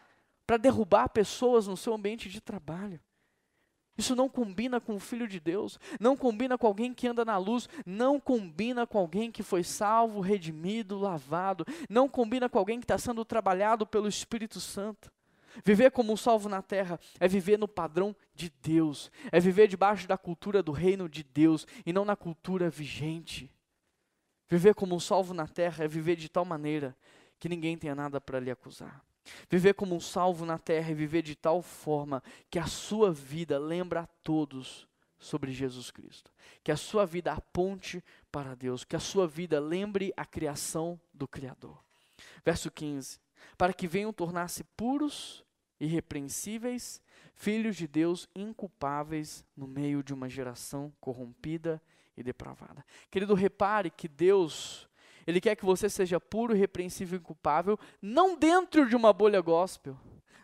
[0.47, 2.99] para derrubar pessoas no seu ambiente de trabalho.
[3.97, 7.39] Isso não combina com o Filho de Deus, não combina com alguém que anda na
[7.39, 12.85] luz, não combina com alguém que foi salvo, redimido, lavado, não combina com alguém que
[12.85, 15.13] está sendo trabalhado pelo Espírito Santo.
[15.65, 20.09] Viver como um salvo na terra é viver no padrão de Deus, é viver debaixo
[20.09, 23.49] da cultura do reino de Deus e não na cultura vigente.
[24.49, 26.97] Viver como um salvo na terra é viver de tal maneira
[27.39, 29.05] que ninguém tenha nada para lhe acusar.
[29.49, 33.59] Viver como um salvo na terra e viver de tal forma que a sua vida
[33.59, 36.31] lembra a todos sobre Jesus Cristo.
[36.63, 41.27] Que a sua vida aponte para Deus, que a sua vida lembre a criação do
[41.27, 41.83] Criador.
[42.45, 43.19] Verso 15:
[43.57, 45.45] Para que venham tornar-se puros,
[45.81, 47.01] irrepreensíveis,
[47.35, 51.83] filhos de Deus inculpáveis no meio de uma geração corrompida
[52.17, 52.85] e depravada.
[53.11, 54.89] Querido, repare que Deus,
[55.27, 59.97] Ele quer que você seja puro, repreensível e inculpável, não dentro de uma bolha gospel,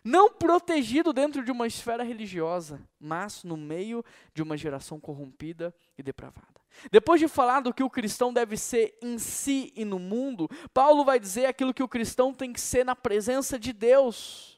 [0.03, 6.01] não protegido dentro de uma esfera religiosa, mas no meio de uma geração corrompida e
[6.01, 6.61] depravada.
[6.91, 11.03] Depois de falar do que o cristão deve ser em si e no mundo, Paulo
[11.03, 14.50] vai dizer aquilo que o cristão tem que ser na presença de Deus.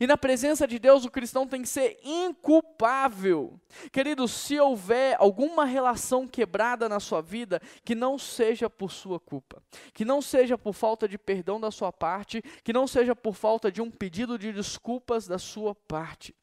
[0.00, 3.58] E na presença de Deus, o cristão tem que ser inculpável.
[3.92, 9.62] Querido, se houver alguma relação quebrada na sua vida, que não seja por sua culpa,
[9.92, 13.70] que não seja por falta de perdão da sua parte, que não seja por falta
[13.70, 16.34] de um pedido de desculpas da sua parte.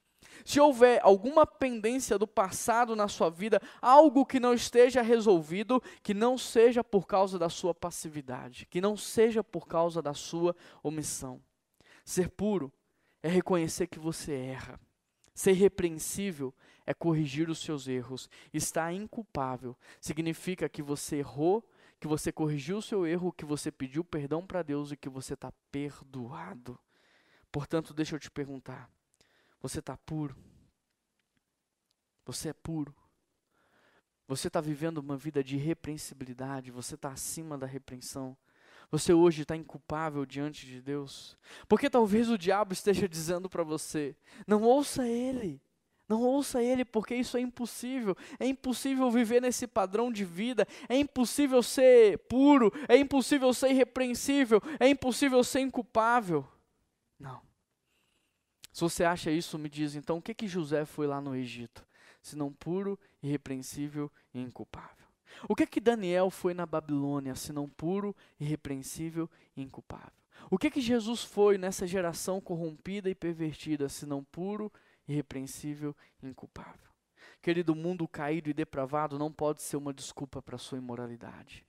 [0.45, 6.13] Se houver alguma pendência do passado na sua vida, algo que não esteja resolvido, que
[6.13, 11.41] não seja por causa da sua passividade, que não seja por causa da sua omissão.
[12.06, 12.71] Ser puro
[13.21, 14.80] é reconhecer que você erra.
[15.34, 16.53] Ser repreensível
[16.86, 18.30] é corrigir os seus erros.
[18.53, 21.63] Estar inculpável significa que você errou,
[21.99, 25.34] que você corrigiu o seu erro, que você pediu perdão para Deus e que você
[25.34, 26.80] está perdoado.
[27.51, 28.89] Portanto, deixa eu te perguntar:
[29.62, 30.36] você está puro?
[32.25, 32.95] Você é puro?
[34.27, 36.71] Você está vivendo uma vida de repreensibilidade?
[36.71, 38.38] Você está acima da repreensão?
[38.89, 41.38] Você hoje está inculpável diante de Deus?
[41.67, 45.62] Porque talvez o diabo esteja dizendo para você: não ouça ele.
[46.08, 48.15] Não ouça ele, porque isso é impossível.
[48.39, 50.65] É impossível viver nesse padrão de vida.
[50.88, 52.71] É impossível ser puro.
[52.88, 54.62] É impossível ser irrepreensível.
[54.80, 56.47] É impossível ser inculpável.
[57.19, 57.41] Não.
[58.71, 61.86] Se você acha isso, me diz então o que, que José foi lá no Egito,
[62.21, 65.07] senão puro, irrepreensível e inculpável.
[65.47, 70.11] O que que Daniel foi na Babilônia, senão puro, irrepreensível e inculpável?
[70.49, 74.71] O que que Jesus foi nessa geração corrompida e pervertida, senão puro,
[75.07, 76.91] irrepreensível e inculpável?
[77.41, 81.65] Querido, o mundo caído e depravado não pode ser uma desculpa para a sua imoralidade,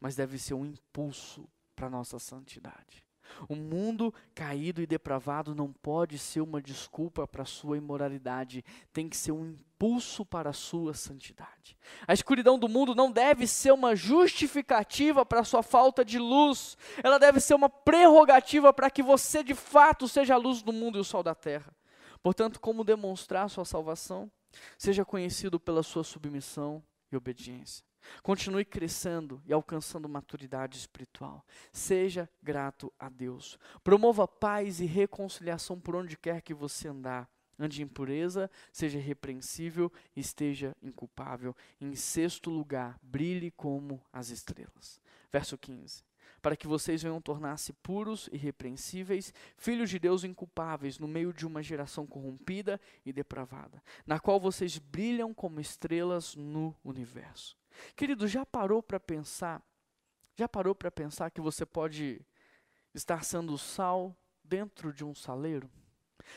[0.00, 3.05] mas deve ser um impulso para a nossa santidade.
[3.48, 9.08] O mundo caído e depravado não pode ser uma desculpa para a sua imoralidade, tem
[9.08, 11.76] que ser um impulso para a sua santidade.
[12.06, 16.76] A escuridão do mundo não deve ser uma justificativa para a sua falta de luz,
[17.02, 20.98] ela deve ser uma prerrogativa para que você de fato seja a luz do mundo
[20.98, 21.74] e o sol da terra.
[22.22, 24.30] Portanto, como demonstrar sua salvação?
[24.78, 27.84] Seja conhecido pela sua submissão e obediência.
[28.22, 31.44] Continue crescendo e alcançando maturidade espiritual.
[31.72, 33.58] Seja grato a Deus.
[33.82, 37.28] Promova paz e reconciliação por onde quer que você andar.
[37.58, 41.56] Ande em pureza, seja irrepreensível e esteja inculpável.
[41.80, 45.00] Em sexto lugar, brilhe como as estrelas.
[45.32, 46.04] Verso 15
[46.46, 51.44] para que vocês venham tornar-se puros e repreensíveis, filhos de Deus inculpáveis, no meio de
[51.44, 57.56] uma geração corrompida e depravada, na qual vocês brilham como estrelas no universo.
[57.96, 59.60] Querido, já parou para pensar?
[60.36, 62.24] Já parou para pensar que você pode
[62.94, 65.68] estar sendo sal dentro de um saleiro?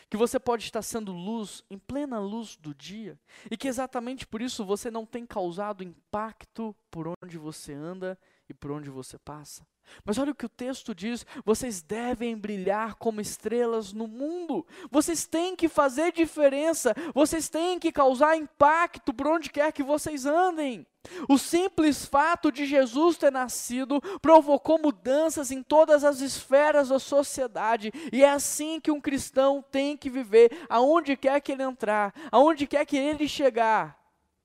[0.09, 3.19] Que você pode estar sendo luz em plena luz do dia
[3.51, 8.17] e que exatamente por isso você não tem causado impacto por onde você anda
[8.49, 9.65] e por onde você passa.
[10.03, 15.25] Mas olha o que o texto diz: vocês devem brilhar como estrelas no mundo, vocês
[15.25, 20.85] têm que fazer diferença, vocês têm que causar impacto por onde quer que vocês andem.
[21.29, 27.91] O simples fato de Jesus ter nascido provocou mudanças em todas as esferas da sociedade,
[28.11, 32.67] e é assim que um cristão tem que viver, aonde quer que ele entrar, aonde
[32.67, 33.97] quer que ele chegar,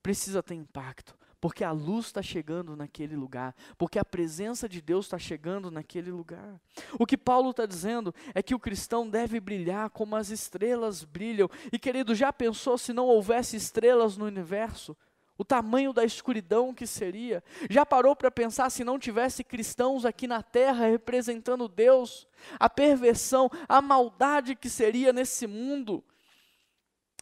[0.03, 5.05] precisa ter impacto porque a luz está chegando naquele lugar, porque a presença de Deus
[5.05, 6.59] está chegando naquele lugar.
[6.99, 11.47] O que Paulo está dizendo é que o cristão deve brilhar como as estrelas brilham.
[11.71, 14.97] E querido, já pensou se não houvesse estrelas no universo?
[15.37, 17.45] O tamanho da escuridão que seria.
[17.69, 22.27] Já parou para pensar se não tivesse cristãos aqui na terra representando Deus?
[22.59, 26.03] A perversão, a maldade que seria nesse mundo.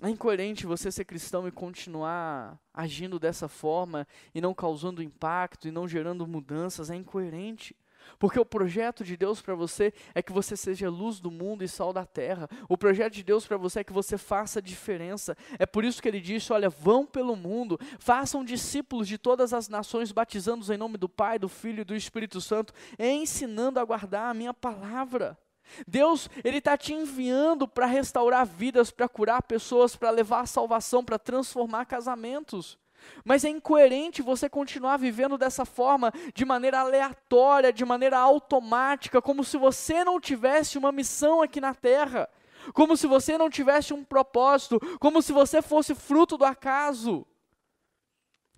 [0.04, 5.70] É incoerente você ser cristão e continuar agindo dessa forma e não causando impacto e
[5.70, 6.90] não gerando mudanças.
[6.90, 7.76] É incoerente.
[8.18, 11.68] Porque o projeto de Deus para você é que você seja luz do mundo e
[11.68, 12.48] sal da terra.
[12.68, 15.36] O projeto de Deus para você é que você faça diferença.
[15.56, 19.68] É por isso que ele disse: olha, vão pelo mundo, façam discípulos de todas as
[19.68, 24.30] nações, batizando-os em nome do Pai, do Filho e do Espírito Santo, ensinando a guardar
[24.30, 25.38] a minha palavra.
[25.86, 31.18] Deus, Ele está te enviando para restaurar vidas, para curar pessoas, para levar salvação, para
[31.18, 32.78] transformar casamentos.
[33.24, 39.42] Mas é incoerente você continuar vivendo dessa forma, de maneira aleatória, de maneira automática, como
[39.42, 42.28] se você não tivesse uma missão aqui na terra.
[42.72, 47.26] como se você não tivesse um propósito, como se você fosse fruto do acaso.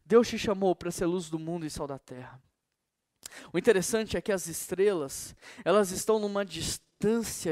[0.05, 2.39] Deus te chamou para ser luz do mundo e sal da terra.
[3.53, 5.35] O interessante é que as estrelas,
[5.65, 6.84] elas estão numa distância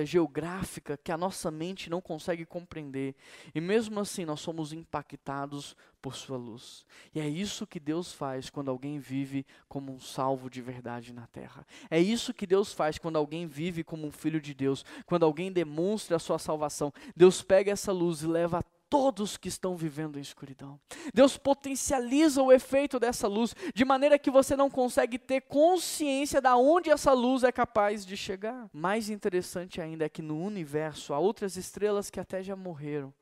[0.04, 3.14] geográfica que a nossa mente não consegue compreender,
[3.54, 6.84] e mesmo assim nós somos impactados por sua luz.
[7.14, 11.26] E é isso que Deus faz quando alguém vive como um salvo de verdade na
[11.26, 11.66] terra.
[11.90, 15.52] É isso que Deus faz quando alguém vive como um filho de Deus, quando alguém
[15.52, 16.92] demonstra a sua salvação.
[17.14, 20.78] Deus pega essa luz e leva a todos que estão vivendo em escuridão.
[21.14, 26.58] Deus potencializa o efeito dessa luz de maneira que você não consegue ter consciência da
[26.58, 28.68] onde essa luz é capaz de chegar.
[28.70, 33.14] Mais interessante ainda é que no universo há outras estrelas que até já morreram,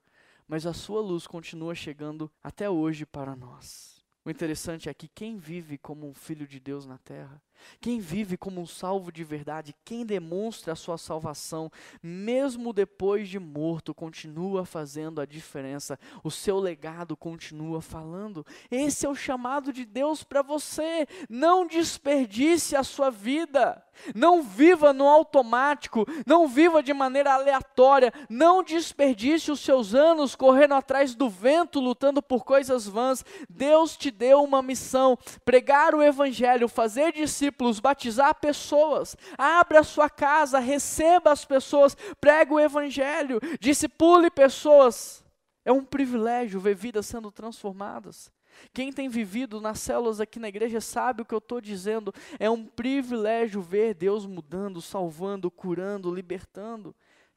[0.49, 4.05] mas a sua luz continua chegando até hoje para nós.
[4.25, 7.41] O interessante é que quem vive como um filho de Deus na terra,
[7.81, 11.71] quem vive como um salvo de verdade, quem demonstra a sua salvação,
[12.03, 18.45] mesmo depois de morto, continua fazendo a diferença, o seu legado continua falando.
[18.71, 21.07] Esse é o chamado de Deus para você.
[21.29, 23.83] Não desperdice a sua vida.
[24.15, 30.75] Não viva no automático, não viva de maneira aleatória, não desperdice os seus anos correndo
[30.75, 33.25] atrás do vento, lutando por coisas vãs.
[33.49, 37.50] Deus te deu uma missão: pregar o evangelho, fazer discípulos,
[37.81, 39.17] batizar pessoas.
[39.37, 45.25] Abra a sua casa, receba as pessoas, pregue o evangelho, discipule pessoas.
[45.65, 48.33] É um privilégio ver vidas sendo transformadas.
[48.73, 52.13] Quem tem vivido nas células aqui na igreja sabe o que eu estou dizendo.
[52.39, 56.95] É um privilégio ver Deus mudando, salvando, curando, libertando.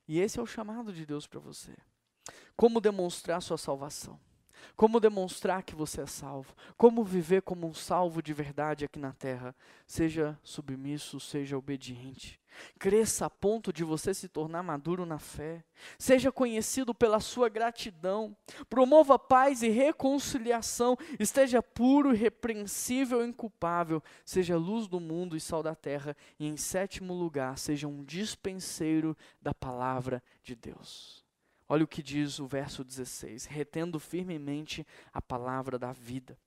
[0.07, 1.75] E esse é o chamado de Deus para você.
[2.55, 4.19] Como demonstrar sua salvação?
[4.75, 6.53] Como demonstrar que você é salvo?
[6.77, 9.55] Como viver como um salvo de verdade aqui na terra?
[9.85, 12.39] Seja submisso, seja obediente.
[12.79, 15.63] Cresça a ponto de você se tornar maduro na fé.
[15.97, 18.35] Seja conhecido pela sua gratidão.
[18.69, 20.97] Promova paz e reconciliação.
[21.19, 24.03] Esteja puro, irrepreensível e inculpável.
[24.25, 26.15] Seja luz do mundo e sal da terra.
[26.39, 31.22] E em sétimo lugar, seja um dispenseiro da palavra de Deus.
[31.73, 36.37] Olha o que diz o verso 16: retendo firmemente a palavra da vida.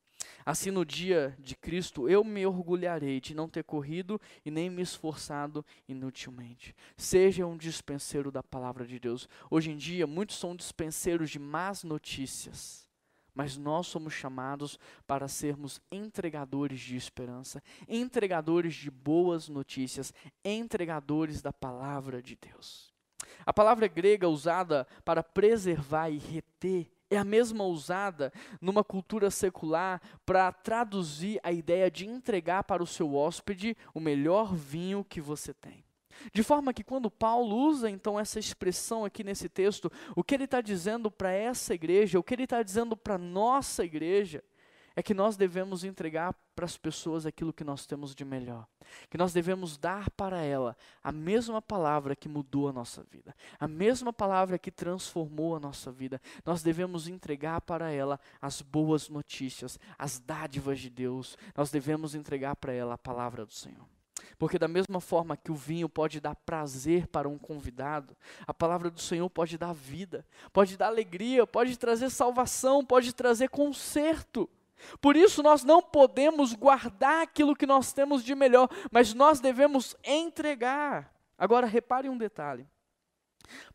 [0.45, 4.83] Assim, no dia de Cristo, eu me orgulharei de não ter corrido e nem me
[4.83, 6.77] esforçado inutilmente.
[6.97, 9.29] Seja um dispenseiro da palavra de Deus.
[9.51, 12.89] Hoje em dia, muitos são dispenseiros de más notícias,
[13.35, 20.15] mas nós somos chamados para sermos entregadores de esperança, entregadores de boas notícias,
[20.45, 22.95] entregadores da palavra de Deus.
[23.47, 30.03] A palavra grega usada para preservar e reter é a mesma usada numa cultura secular
[30.27, 35.55] para traduzir a ideia de entregar para o seu hóspede o melhor vinho que você
[35.55, 35.85] tem.
[36.33, 40.45] De forma que quando Paulo usa então essa expressão aqui nesse texto, o que ele
[40.45, 44.43] está dizendo para essa igreja, o que ele está dizendo para nossa igreja,
[44.97, 48.67] é que nós devemos entregar para as pessoas aquilo que nós temos de melhor.
[49.11, 50.75] Que nós devemos dar para ela
[51.05, 55.93] a mesma palavra que mudou a nossa vida, a mesma palavra que transformou a nossa
[55.93, 56.19] vida.
[56.47, 61.37] Nós devemos entregar para ela as boas notícias, as dádivas de Deus.
[61.55, 63.87] Nós devemos entregar para ela a palavra do Senhor.
[64.39, 68.17] Porque, da mesma forma que o vinho pode dar prazer para um convidado,
[68.47, 73.51] a palavra do Senhor pode dar vida, pode dar alegria, pode trazer salvação, pode trazer
[73.51, 74.49] conserto.
[75.01, 79.97] Por isso nós não podemos guardar aquilo que nós temos de melhor, mas nós devemos
[80.05, 81.13] entregar.
[81.39, 82.67] Agora repare um detalhe.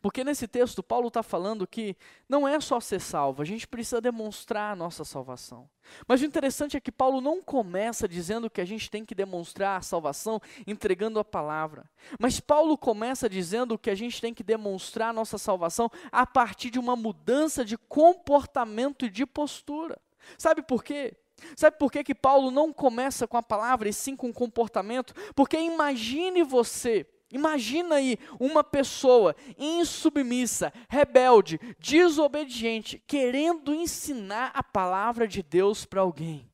[0.00, 1.96] Porque nesse texto Paulo está falando que
[2.28, 5.68] não é só ser salvo, a gente precisa demonstrar a nossa salvação.
[6.06, 9.78] Mas o interessante é que Paulo não começa dizendo que a gente tem que demonstrar
[9.78, 11.88] a salvação entregando a palavra.
[12.18, 16.70] Mas Paulo começa dizendo que a gente tem que demonstrar a nossa salvação a partir
[16.70, 19.98] de uma mudança de comportamento e de postura.
[20.38, 21.14] Sabe por quê?
[21.56, 25.14] Sabe por quê que Paulo não começa com a palavra e sim com o comportamento?
[25.34, 35.42] Porque imagine você, imagina aí uma pessoa insubmissa, rebelde, desobediente, querendo ensinar a palavra de
[35.42, 36.48] Deus para alguém.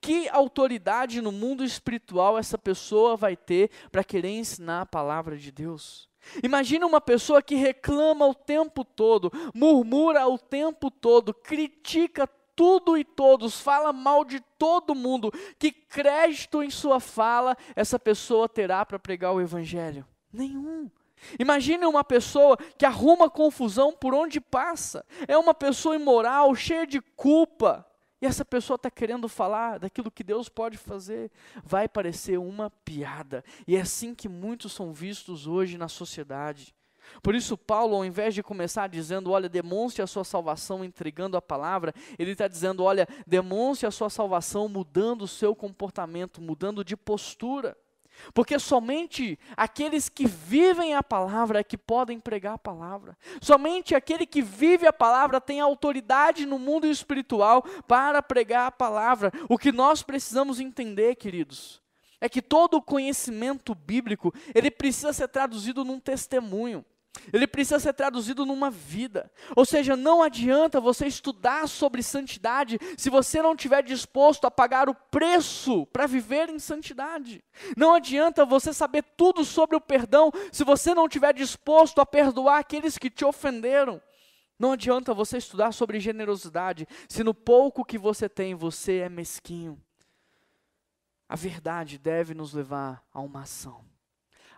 [0.00, 5.50] Que autoridade no mundo espiritual essa pessoa vai ter para querer ensinar a palavra de
[5.50, 6.08] Deus?
[6.42, 13.04] Imagina uma pessoa que reclama o tempo todo, murmura o tempo todo, critica tudo e
[13.04, 18.98] todos, fala mal de todo mundo, que crédito em sua fala essa pessoa terá para
[18.98, 20.06] pregar o evangelho?
[20.32, 20.90] Nenhum.
[21.38, 27.00] Imagine uma pessoa que arruma confusão por onde passa, é uma pessoa imoral, cheia de
[27.00, 27.86] culpa,
[28.20, 31.30] e essa pessoa está querendo falar daquilo que Deus pode fazer,
[31.64, 36.74] vai parecer uma piada, e é assim que muitos são vistos hoje na sociedade.
[37.22, 41.42] Por isso, Paulo, ao invés de começar dizendo, olha, demonstre a sua salvação entregando a
[41.42, 46.96] palavra, ele está dizendo, olha, demonstre a sua salvação mudando o seu comportamento, mudando de
[46.96, 47.76] postura.
[48.34, 53.16] Porque somente aqueles que vivem a palavra é que podem pregar a palavra.
[53.40, 59.32] Somente aquele que vive a palavra tem autoridade no mundo espiritual para pregar a palavra.
[59.48, 61.82] O que nós precisamos entender, queridos,
[62.20, 66.84] é que todo o conhecimento bíblico, ele precisa ser traduzido num testemunho.
[67.32, 69.30] Ele precisa ser traduzido numa vida.
[69.54, 74.88] Ou seja, não adianta você estudar sobre santidade se você não estiver disposto a pagar
[74.88, 77.44] o preço para viver em santidade.
[77.76, 82.58] Não adianta você saber tudo sobre o perdão se você não estiver disposto a perdoar
[82.58, 84.00] aqueles que te ofenderam.
[84.58, 89.80] Não adianta você estudar sobre generosidade se no pouco que você tem você é mesquinho.
[91.28, 93.91] A verdade deve nos levar a uma ação.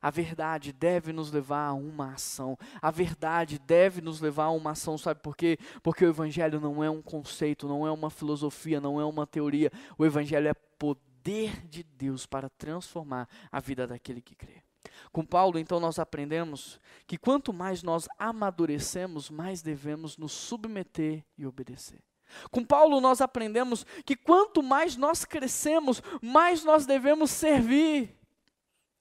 [0.04, 2.58] A verdade deve nos levar a uma ação.
[2.82, 5.56] A verdade deve nos levar a uma ação, sabe por quê?
[5.82, 9.72] Porque o Evangelho não é um conceito, não é uma filosofia, não é uma teoria.
[9.96, 14.62] O Evangelho é poder de Deus para transformar a vida daquele que crê.
[15.10, 21.46] Com Paulo, então, nós aprendemos que quanto mais nós amadurecemos, mais devemos nos submeter e
[21.46, 22.02] obedecer.
[22.50, 28.14] Com Paulo, nós aprendemos que quanto mais nós crescemos, mais nós devemos servir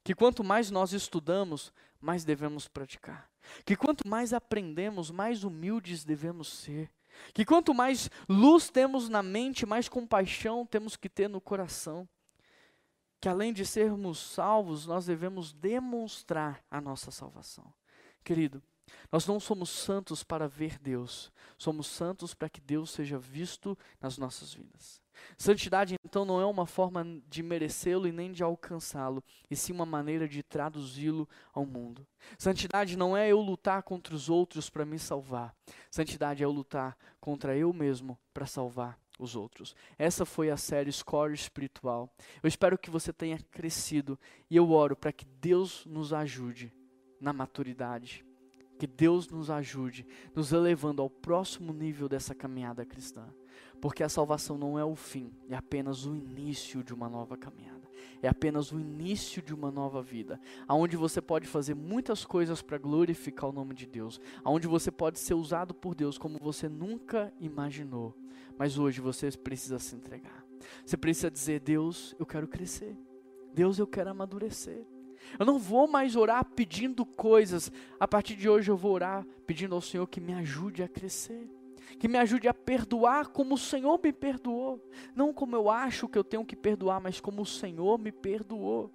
[0.03, 3.29] que quanto mais nós estudamos, mais devemos praticar.
[3.65, 6.91] Que quanto mais aprendemos, mais humildes devemos ser.
[7.33, 12.07] Que quanto mais luz temos na mente, mais compaixão temos que ter no coração.
[13.21, 17.73] Que além de sermos salvos, nós devemos demonstrar a nossa salvação.
[18.23, 18.61] Querido,
[19.11, 24.17] nós não somos santos para ver Deus, somos santos para que Deus seja visto nas
[24.17, 25.01] nossas vidas.
[25.37, 29.85] Santidade, então, não é uma forma de merecê-lo e nem de alcançá-lo, e sim uma
[29.85, 32.05] maneira de traduzi-lo ao mundo.
[32.37, 35.55] Santidade não é eu lutar contra os outros para me salvar.
[35.89, 39.75] Santidade é eu lutar contra eu mesmo para salvar os outros.
[39.97, 42.09] Essa foi a série Score Espiritual.
[42.41, 44.19] Eu espero que você tenha crescido
[44.49, 46.73] e eu oro para que Deus nos ajude
[47.19, 48.25] na maturidade.
[48.77, 50.05] Que Deus nos ajude,
[50.35, 53.25] nos elevando ao próximo nível dessa caminhada cristã.
[53.79, 57.83] Porque a salvação não é o fim, é apenas o início de uma nova caminhada.
[58.21, 62.77] É apenas o início de uma nova vida, aonde você pode fazer muitas coisas para
[62.77, 67.33] glorificar o nome de Deus, aonde você pode ser usado por Deus como você nunca
[67.39, 68.15] imaginou.
[68.57, 70.45] Mas hoje você precisa se entregar.
[70.85, 72.95] Você precisa dizer: Deus, eu quero crescer.
[73.53, 74.85] Deus, eu quero amadurecer.
[75.37, 77.71] Eu não vou mais orar pedindo coisas.
[77.99, 81.49] A partir de hoje eu vou orar pedindo ao Senhor que me ajude a crescer
[81.99, 84.83] que me ajude a perdoar como o Senhor me perdoou,
[85.15, 88.91] não como eu acho que eu tenho que perdoar, mas como o Senhor me perdoou.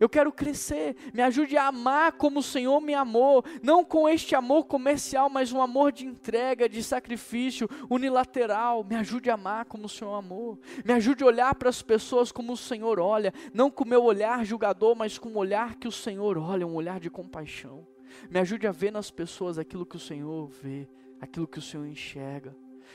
[0.00, 4.34] Eu quero crescer, me ajude a amar como o Senhor me amou, não com este
[4.34, 8.84] amor comercial, mas um amor de entrega, de sacrifício unilateral.
[8.84, 12.32] Me ajude a amar como o Senhor amou, me ajude a olhar para as pessoas
[12.32, 15.88] como o Senhor olha, não com o meu olhar julgador, mas com o olhar que
[15.88, 17.86] o Senhor olha, um olhar de compaixão.
[18.30, 20.88] Me ajude a ver nas pessoas aquilo que o Senhor vê
[21.24, 22.54] aquilo que o Senhor enxerga.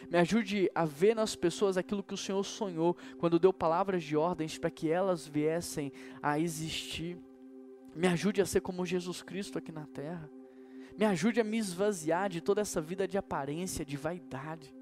[0.09, 4.15] Me ajude a ver nas pessoas aquilo que o Senhor sonhou quando deu palavras de
[4.15, 5.91] ordens para que elas viessem
[6.21, 7.17] a existir.
[7.95, 10.29] Me ajude a ser como Jesus Cristo aqui na terra.
[10.97, 14.73] Me ajude a me esvaziar de toda essa vida de aparência, de vaidade.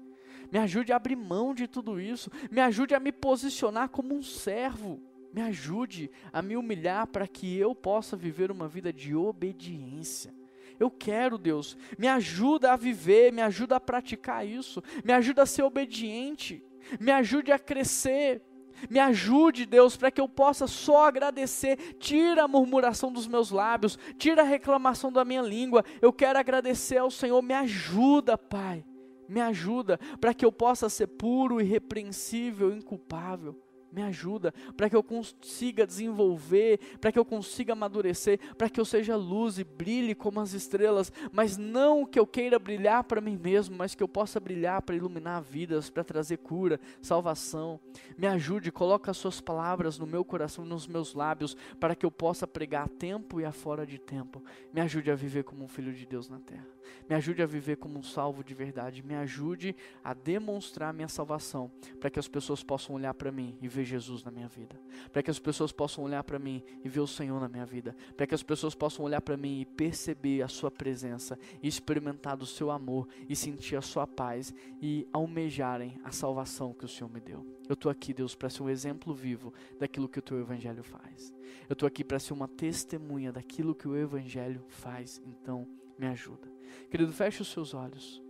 [0.50, 2.30] Me ajude a abrir mão de tudo isso.
[2.50, 5.00] Me ajude a me posicionar como um servo.
[5.32, 10.37] Me ajude a me humilhar para que eu possa viver uma vida de obediência.
[10.78, 15.46] Eu quero, Deus, me ajuda a viver, me ajuda a praticar isso, me ajuda a
[15.46, 16.62] ser obediente,
[17.00, 18.42] me ajude a crescer.
[18.88, 21.96] Me ajude, Deus, para que eu possa só agradecer.
[21.98, 25.84] Tira a murmuração dos meus lábios, tira a reclamação da minha língua.
[26.00, 27.42] Eu quero agradecer ao Senhor.
[27.42, 28.84] Me ajuda, Pai.
[29.28, 33.60] Me ajuda para que eu possa ser puro, irrepreensível, inculpável
[33.92, 38.84] me ajuda, para que eu consiga desenvolver, para que eu consiga amadurecer, para que eu
[38.84, 43.36] seja luz e brilhe como as estrelas, mas não que eu queira brilhar para mim
[43.36, 47.80] mesmo, mas que eu possa brilhar para iluminar vidas, para trazer cura, salvação.
[48.16, 52.10] Me ajude, coloque as suas palavras no meu coração nos meus lábios, para que eu
[52.10, 54.42] possa pregar a tempo e a fora de tempo.
[54.72, 56.66] Me ajude a viver como um filho de Deus na terra.
[57.08, 59.02] Me ajude a viver como um salvo de verdade.
[59.02, 61.70] Me ajude a demonstrar minha salvação,
[62.00, 64.80] para que as pessoas possam olhar para mim e ver Jesus na minha vida.
[65.12, 67.96] Para que as pessoas possam olhar para mim e ver o Senhor na minha vida.
[68.16, 72.36] Para que as pessoas possam olhar para mim e perceber a Sua presença, e experimentar
[72.36, 77.10] do Seu amor, e sentir a Sua paz, e almejarem a salvação que o Senhor
[77.10, 77.46] me deu.
[77.68, 81.32] Eu estou aqui, Deus, para ser um exemplo vivo daquilo que o Teu Evangelho faz.
[81.68, 85.20] Eu estou aqui para ser uma testemunha daquilo que o Evangelho faz.
[85.26, 85.66] Então,
[85.98, 86.50] me ajuda.
[86.90, 88.22] Querido, feche os seus olhos.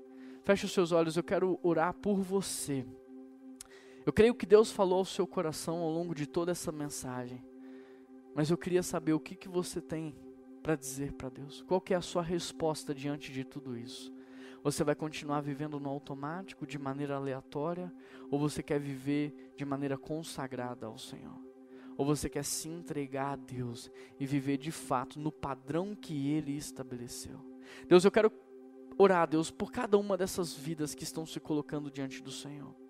[0.43, 2.85] Feche os seus olhos, eu quero orar por você.
[4.09, 7.45] Eu creio que Deus falou ao seu coração ao longo de toda essa mensagem.
[8.35, 10.17] Mas eu queria saber o que, que você tem
[10.63, 11.63] para dizer para Deus.
[11.69, 14.11] Qual que é a sua resposta diante de tudo isso?
[14.65, 17.93] Você vai continuar vivendo no automático, de maneira aleatória,
[18.31, 21.39] ou você quer viver de maneira consagrada ao Senhor?
[21.95, 26.57] Ou você quer se entregar a Deus e viver de fato no padrão que Ele
[26.57, 27.39] estabeleceu?
[27.87, 28.33] Deus, eu quero
[28.97, 32.88] orar, Deus, por cada uma dessas vidas que estão se colocando diante do Senhor.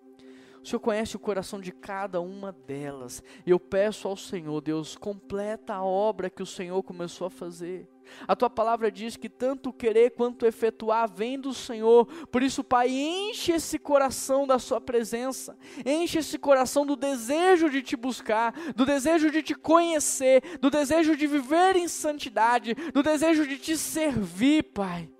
[0.62, 3.22] O Senhor conhece o coração de cada uma delas.
[3.46, 7.88] Eu peço ao Senhor, Deus, completa a obra que o Senhor começou a fazer.
[8.26, 12.06] A tua palavra diz que tanto querer quanto efetuar vem do Senhor.
[12.26, 17.82] Por isso, Pai, enche esse coração da Sua presença, enche esse coração do desejo de
[17.82, 23.46] te buscar, do desejo de te conhecer, do desejo de viver em santidade, do desejo
[23.46, 25.10] de te servir, Pai.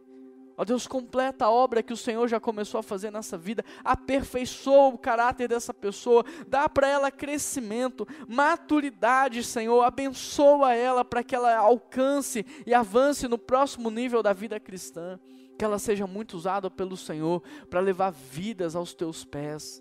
[0.61, 4.89] Ó Deus, completa a obra que o Senhor já começou a fazer nessa vida, aperfeiçoa
[4.89, 11.57] o caráter dessa pessoa, dá para ela crescimento, maturidade, Senhor, abençoa ela para que ela
[11.57, 15.21] alcance e avance no próximo nível da vida cristã,
[15.57, 17.41] que ela seja muito usada pelo Senhor
[17.71, 19.81] para levar vidas aos teus pés.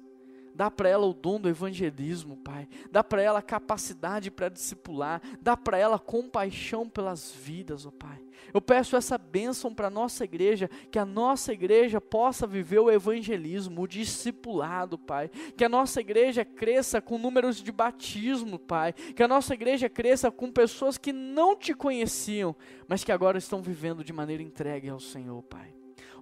[0.58, 2.68] Dá para ela o dom do evangelismo, Pai.
[2.91, 5.22] Dá para ela capacidade para discipular.
[5.39, 8.20] Dá para ela compaixão pelas vidas, ó Pai.
[8.51, 12.89] Eu peço essa bênção para a nossa igreja, que a nossa igreja possa viver o
[12.89, 15.30] evangelismo, o discipulado, Pai.
[15.55, 18.93] Que a nossa igreja cresça com números de batismo, Pai.
[18.93, 22.55] Que a nossa igreja cresça com pessoas que não te conheciam,
[22.88, 25.72] mas que agora estão vivendo de maneira entregue ao Senhor, Pai.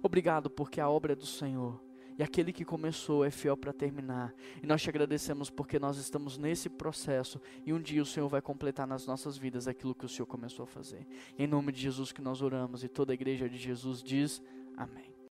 [0.02, 1.85] Obrigado porque a obra é do Senhor
[2.18, 4.34] e aquele que começou é fiel para terminar.
[4.62, 8.40] E nós te agradecemos porque nós estamos nesse processo e um dia o Senhor vai
[8.40, 11.06] completar nas nossas vidas aquilo que o Senhor começou a fazer.
[11.38, 14.42] Em nome de Jesus que nós oramos e toda a igreja de Jesus diz
[14.76, 15.15] amém.